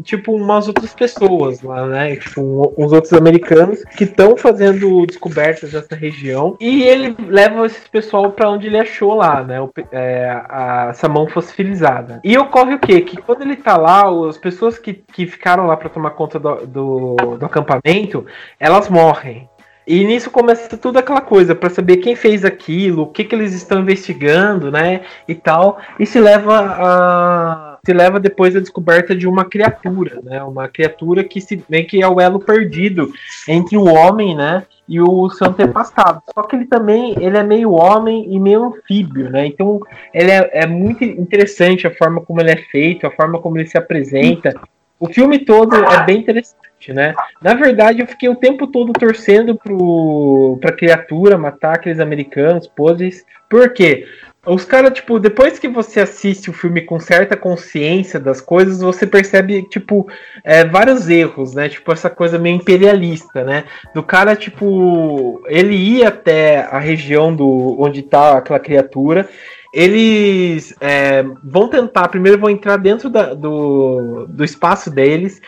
[0.03, 2.17] Tipo, umas outras pessoas lá, né?
[2.17, 6.57] Tipo, uns outros americanos que estão fazendo descobertas nessa região.
[6.61, 9.61] E ele leva esse pessoal para onde ele achou lá, né?
[9.61, 12.21] o é, a, essa mão fossilizada.
[12.23, 13.01] E ocorre o quê?
[13.01, 16.67] Que quando ele tá lá, as pessoas que, que ficaram lá para tomar conta do,
[16.67, 18.27] do, do acampamento,
[18.59, 19.49] elas morrem.
[19.89, 23.55] E nisso começa tudo aquela coisa para saber quem fez aquilo, o que, que eles
[23.55, 25.01] estão investigando, né?
[25.27, 25.79] E tal.
[25.99, 27.78] E se leva a.
[27.89, 30.43] Se leva depois à descoberta de uma criatura, né?
[30.43, 33.11] Uma criatura que se vê que é o elo perdido
[33.49, 34.64] entre o homem, né?
[34.86, 36.20] E o seu antepassado.
[36.34, 39.47] Só que ele também ele é meio homem e meio anfíbio, né?
[39.47, 39.80] Então
[40.12, 43.66] ele é, é muito interessante a forma como ele é feito, a forma como ele
[43.66, 44.53] se apresenta.
[45.01, 47.14] O filme todo é bem interessante, né?
[47.41, 53.24] Na verdade, eu fiquei o tempo todo torcendo pro, pra criatura matar aqueles americanos, poses.
[53.49, 54.05] Por quê?
[54.47, 59.07] Os caras, tipo, depois que você assiste o filme com certa consciência das coisas, você
[59.07, 60.09] percebe, tipo,
[60.45, 61.68] é, vários erros, né?
[61.68, 63.64] Tipo, essa coisa meio imperialista, né?
[63.95, 69.28] Do cara, tipo, ele ia até a região do onde tá aquela criatura.
[69.74, 75.43] Eles é, vão tentar, primeiro vão entrar dentro da- do, do espaço deles,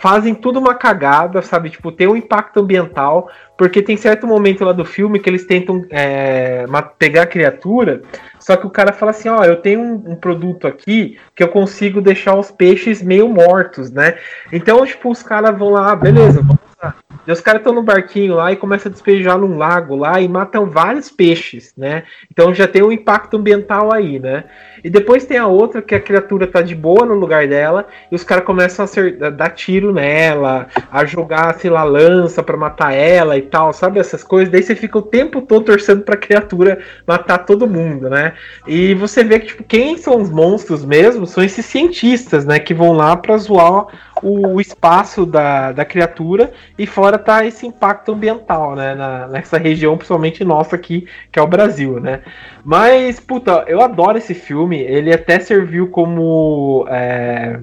[0.00, 1.68] fazem tudo uma cagada, sabe?
[1.70, 5.84] Tipo, tem um impacto ambiental, porque tem certo momento lá do filme que eles tentam
[5.90, 6.64] é,
[6.98, 8.00] pegar a criatura,
[8.46, 11.48] só que o cara fala assim, ó, eu tenho um, um produto aqui que eu
[11.48, 14.18] consigo deixar os peixes meio mortos, né?
[14.52, 16.60] Então, tipo, os caras vão lá, ah, beleza, vamos.
[17.26, 20.28] E os caras estão no barquinho lá e começam a despejar num lago lá e
[20.28, 22.04] matam vários peixes, né?
[22.30, 24.44] Então já tem um impacto ambiental aí, né?
[24.84, 28.14] E depois tem a outra que a criatura tá de boa no lugar dela e
[28.14, 32.56] os caras começam a, acer- a dar tiro nela, a jogar, sei lá, lança pra
[32.56, 33.98] matar ela e tal, sabe?
[33.98, 34.52] Essas coisas.
[34.52, 38.34] Daí você fica o tempo todo torcendo pra criatura matar todo mundo, né?
[38.66, 42.60] E você vê que, tipo, quem são os monstros mesmo são esses cientistas, né?
[42.60, 43.86] Que vão lá pra zoar
[44.22, 48.94] o, espaço da, da criatura e fora tá esse impacto ambiental, né?
[48.94, 52.22] Na, nessa região, principalmente nossa aqui, que é o Brasil, né?
[52.64, 54.80] Mas, puta, eu adoro esse filme.
[54.80, 56.86] Ele até serviu como.
[56.88, 57.60] é,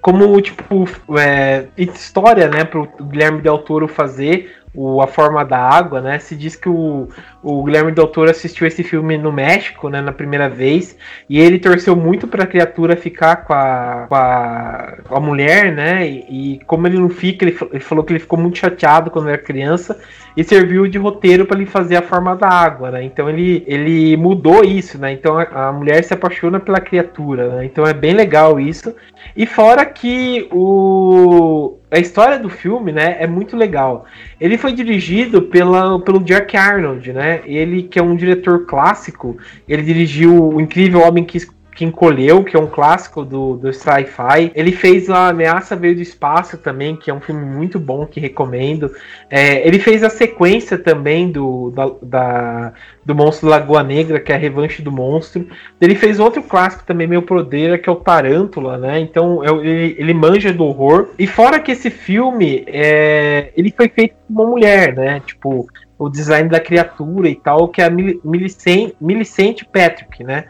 [0.00, 0.84] como, tipo,
[1.18, 6.18] é, história, né, pro Guilherme Del Toro fazer o A Forma da Água, né?
[6.18, 7.08] Se diz que o,
[7.42, 10.96] o Guilherme Del Toro assistiu esse filme no México, né, na primeira vez,
[11.28, 15.72] e ele torceu muito para a criatura ficar com a, com a, com a mulher,
[15.72, 16.08] né?
[16.08, 19.28] E, e como ele não fica, ele, ele falou que ele ficou muito chateado quando
[19.28, 19.98] era criança
[20.36, 23.04] e serviu de roteiro para ele fazer a forma da água, né?
[23.04, 25.12] Então ele, ele mudou isso, né?
[25.12, 27.64] Então a, a mulher se apaixona pela criatura, né?
[27.64, 28.94] Então é bem legal isso.
[29.36, 34.04] E fora que o a história do filme, né, é muito legal.
[34.40, 37.40] Ele foi dirigido pela, pelo Jack Arnold, né?
[37.44, 39.36] Ele que é um diretor clássico,
[39.68, 41.38] ele dirigiu o Incrível Homem que
[41.74, 44.52] que encolheu, que é um clássico do, do sci-fi.
[44.54, 48.20] Ele fez a Ameaça Veio do Espaço também, que é um filme muito bom, que
[48.20, 48.90] recomendo.
[49.28, 52.72] É, ele fez a sequência também do, da, da-
[53.04, 55.46] do Monstro Lagoa Negra, que é a Revanche do Monstro.
[55.80, 59.00] Ele fez outro clássico também, meio prodeira, que é o Tarântula, né?
[59.00, 61.08] Então é ele, ele manja do horror.
[61.18, 65.20] E fora que esse filme, é, ele foi feito por uma mulher, né?
[65.26, 65.66] Tipo,
[65.98, 70.44] o design da criatura e tal, que é a Mil- Millicent, Millicent Patrick, né?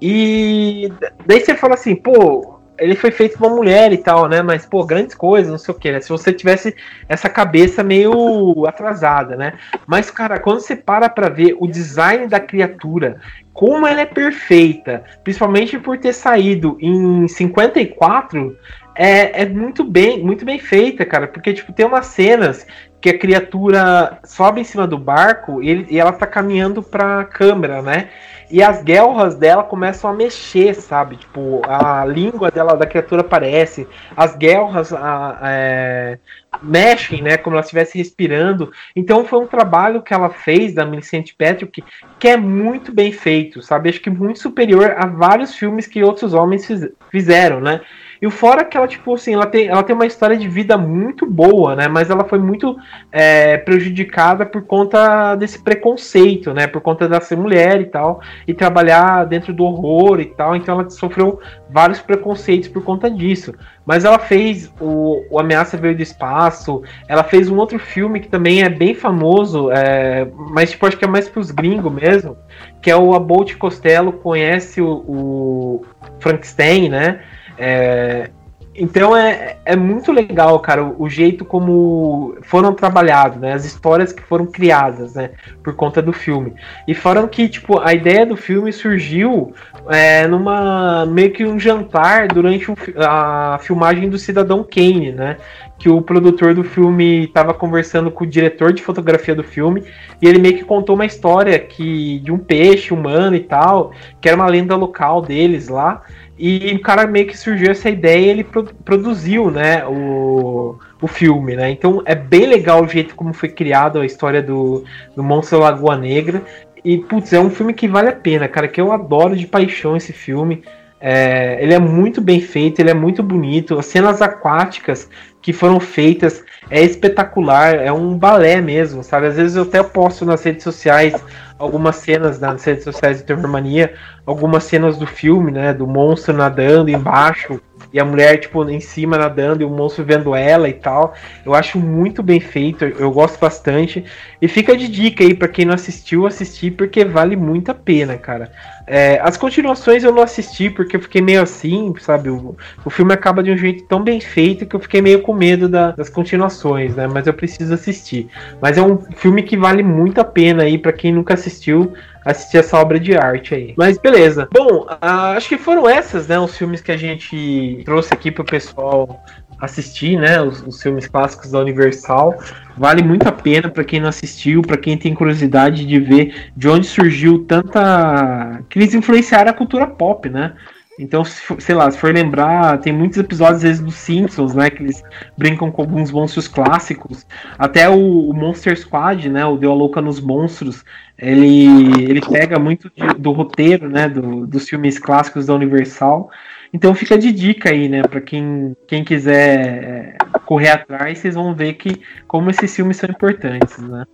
[0.00, 0.92] E
[1.26, 4.42] daí você fala assim, pô, ele foi feito por uma mulher e tal, né?
[4.42, 6.00] Mas, pô, grandes coisas, não sei o que, né?
[6.00, 6.74] Se você tivesse
[7.08, 9.54] essa cabeça meio atrasada, né?
[9.86, 13.18] Mas, cara, quando você para pra ver o design da criatura,
[13.54, 18.56] como ela é perfeita, principalmente por ter saído em 54,
[18.94, 21.26] é, é muito bem, muito bem feita, cara.
[21.26, 22.66] Porque, tipo, tem umas cenas
[23.00, 27.24] que a criatura sobe em cima do barco e, ele- e ela tá caminhando pra
[27.24, 28.08] câmera, né?
[28.50, 31.16] E as guelras dela começam a mexer, sabe?
[31.16, 36.18] Tipo, a língua dela da criatura aparece, as guelras a- é,
[36.62, 37.36] mexem, né?
[37.36, 38.70] Como ela estivesse respirando.
[38.94, 41.82] Então foi um trabalho que ela fez da Millicent Patrick
[42.18, 43.88] que é muito bem feito, sabe?
[43.90, 47.80] Acho que muito superior a vários filmes que outros homens fiz- fizeram, né?
[48.20, 50.76] E o fora que ela, tipo assim, ela tem, ela tem uma história de vida
[50.78, 51.88] muito boa, né?
[51.88, 52.76] Mas ela foi muito
[53.12, 56.66] é, prejudicada por conta desse preconceito, né?
[56.66, 60.56] Por conta de ser mulher e tal, e trabalhar dentro do horror e tal.
[60.56, 61.40] Então ela sofreu
[61.70, 63.52] vários preconceitos por conta disso.
[63.84, 68.28] Mas ela fez o, o Ameaça Veio do Espaço, ela fez um outro filme que
[68.28, 72.36] também é bem famoso, é, mas tipo, acho que é mais pros gringos mesmo,
[72.82, 75.84] que é o Abbott Costello conhece o, o
[76.18, 77.20] Frankenstein, né?
[77.58, 78.30] É,
[78.78, 83.54] então é, é muito legal, cara, o, o, jeito como foram trabalhados, né?
[83.54, 85.30] As histórias que foram criadas, né?
[85.62, 86.52] Por conta do filme.
[86.86, 89.54] E fora que, tipo, a ideia do filme surgiu
[89.88, 92.66] é, numa meio que um jantar durante
[92.98, 95.38] a filmagem do Cidadão Kane, né?
[95.78, 99.84] Que o produtor do filme estava conversando com o diretor de fotografia do filme
[100.20, 104.28] e ele meio que contou uma história que de um peixe humano e tal, que
[104.28, 106.02] era uma lenda local deles lá.
[106.38, 111.06] E o cara meio que surgiu essa ideia e ele pro, produziu, né, o, o
[111.06, 111.70] filme, né?
[111.70, 114.84] Então é bem legal o jeito como foi criado a história do,
[115.14, 116.42] do Monstro Lagoa Negra.
[116.84, 119.96] E, putz, é um filme que vale a pena, cara, que eu adoro de paixão
[119.96, 120.62] esse filme.
[121.00, 123.78] É, ele é muito bem feito, ele é muito bonito.
[123.78, 125.08] As cenas aquáticas
[125.42, 129.26] que foram feitas é espetacular, é um balé mesmo, sabe?
[129.26, 131.14] Às vezes eu até posto nas redes sociais
[131.58, 133.94] algumas cenas nas redes sociais do Terror Mania,
[134.24, 135.72] algumas cenas do filme, né?
[135.72, 137.60] Do monstro nadando embaixo
[137.92, 141.14] e a mulher, tipo, em cima nadando e o monstro vendo ela e tal.
[141.44, 144.04] Eu acho muito bem feito, eu gosto bastante.
[144.40, 148.16] E fica de dica aí para quem não assistiu, assistir, porque vale muito a pena,
[148.16, 148.50] cara.
[148.86, 152.30] É, as continuações eu não assisti porque eu fiquei meio assim, sabe?
[152.30, 155.32] O, o filme acaba de um jeito tão bem feito que eu fiquei meio com
[155.32, 157.06] medo da, das continuações, né?
[157.06, 158.28] Mas eu preciso assistir.
[158.60, 161.92] Mas é um filme que vale muito a pena aí para quem nunca assistiu
[162.24, 163.74] assistir essa obra de arte aí.
[163.76, 164.48] Mas beleza.
[164.52, 166.38] Bom, acho que foram essas, né?
[166.38, 169.24] Os filmes que a gente trouxe aqui pro pessoal
[169.60, 170.40] assistir, né?
[170.42, 172.36] Os, os filmes clássicos da Universal.
[172.76, 176.68] Vale muito a pena para quem não assistiu, para quem tem curiosidade de ver de
[176.68, 178.62] onde surgiu tanta.
[178.68, 180.52] que eles influenciaram a cultura pop, né?
[180.98, 184.70] Então, sei lá, se for lembrar, tem muitos episódios, às vezes, dos Simpsons, né?
[184.70, 185.02] Que eles
[185.36, 187.26] brincam com alguns monstros clássicos.
[187.58, 189.44] Até o, o Monster Squad, né?
[189.44, 190.84] O Deu a Louca nos Monstros.
[191.18, 191.66] Ele,
[192.02, 194.08] ele pega muito de, do roteiro, né?
[194.08, 196.30] Do, dos filmes clássicos da Universal.
[196.76, 198.02] Então fica de dica aí, né?
[198.02, 203.08] Para quem, quem quiser é, correr atrás, vocês vão ver que como esses filmes são
[203.08, 204.04] importantes, né?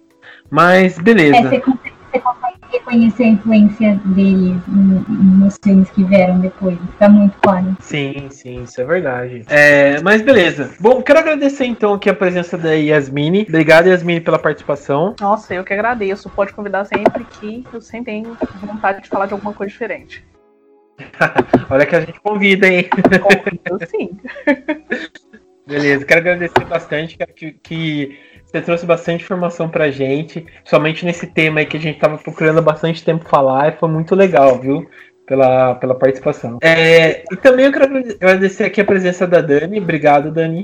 [0.48, 1.38] Mas beleza.
[1.38, 6.78] É, você, consegue, você consegue reconhecer a influência deles nos filmes que vieram depois.
[6.92, 7.76] Fica muito claro.
[7.80, 9.44] Sim, sim, isso é verdade.
[9.48, 10.70] É, mas beleza.
[10.78, 13.44] Bom, quero agradecer então aqui a presença da Yasmine.
[13.48, 15.16] Obrigado, Yasmine, pela participação.
[15.20, 16.30] Nossa, eu que agradeço.
[16.30, 20.24] Pode convidar sempre que eu sempre tenho vontade de falar de alguma coisa diferente.
[21.70, 22.88] Olha que a gente convida, hein?
[22.90, 24.10] Convido sim.
[25.66, 28.18] Beleza, quero agradecer bastante que, que
[28.52, 32.58] você trouxe bastante informação pra gente, somente nesse tema aí que a gente tava procurando
[32.58, 34.86] há bastante tempo falar, e foi muito legal, viu?
[35.24, 36.58] Pela, pela participação.
[36.60, 39.78] É, e também eu quero agradecer aqui a presença da Dani.
[39.78, 40.62] Obrigado, Dani.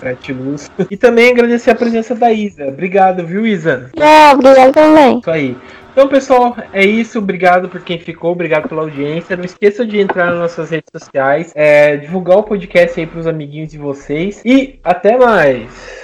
[0.00, 0.70] Gratiluz.
[0.90, 2.66] E também agradecer a presença da Isa.
[2.66, 3.90] Obrigado, viu, Isa?
[3.96, 5.18] É, obrigado também.
[5.20, 5.56] Isso aí.
[5.94, 7.20] Então, pessoal, é isso.
[7.20, 9.36] Obrigado por quem ficou, obrigado pela audiência.
[9.36, 13.70] Não esqueça de entrar nas nossas redes sociais, é, divulgar o podcast aí pros amiguinhos
[13.70, 14.42] de vocês.
[14.44, 16.03] E até mais!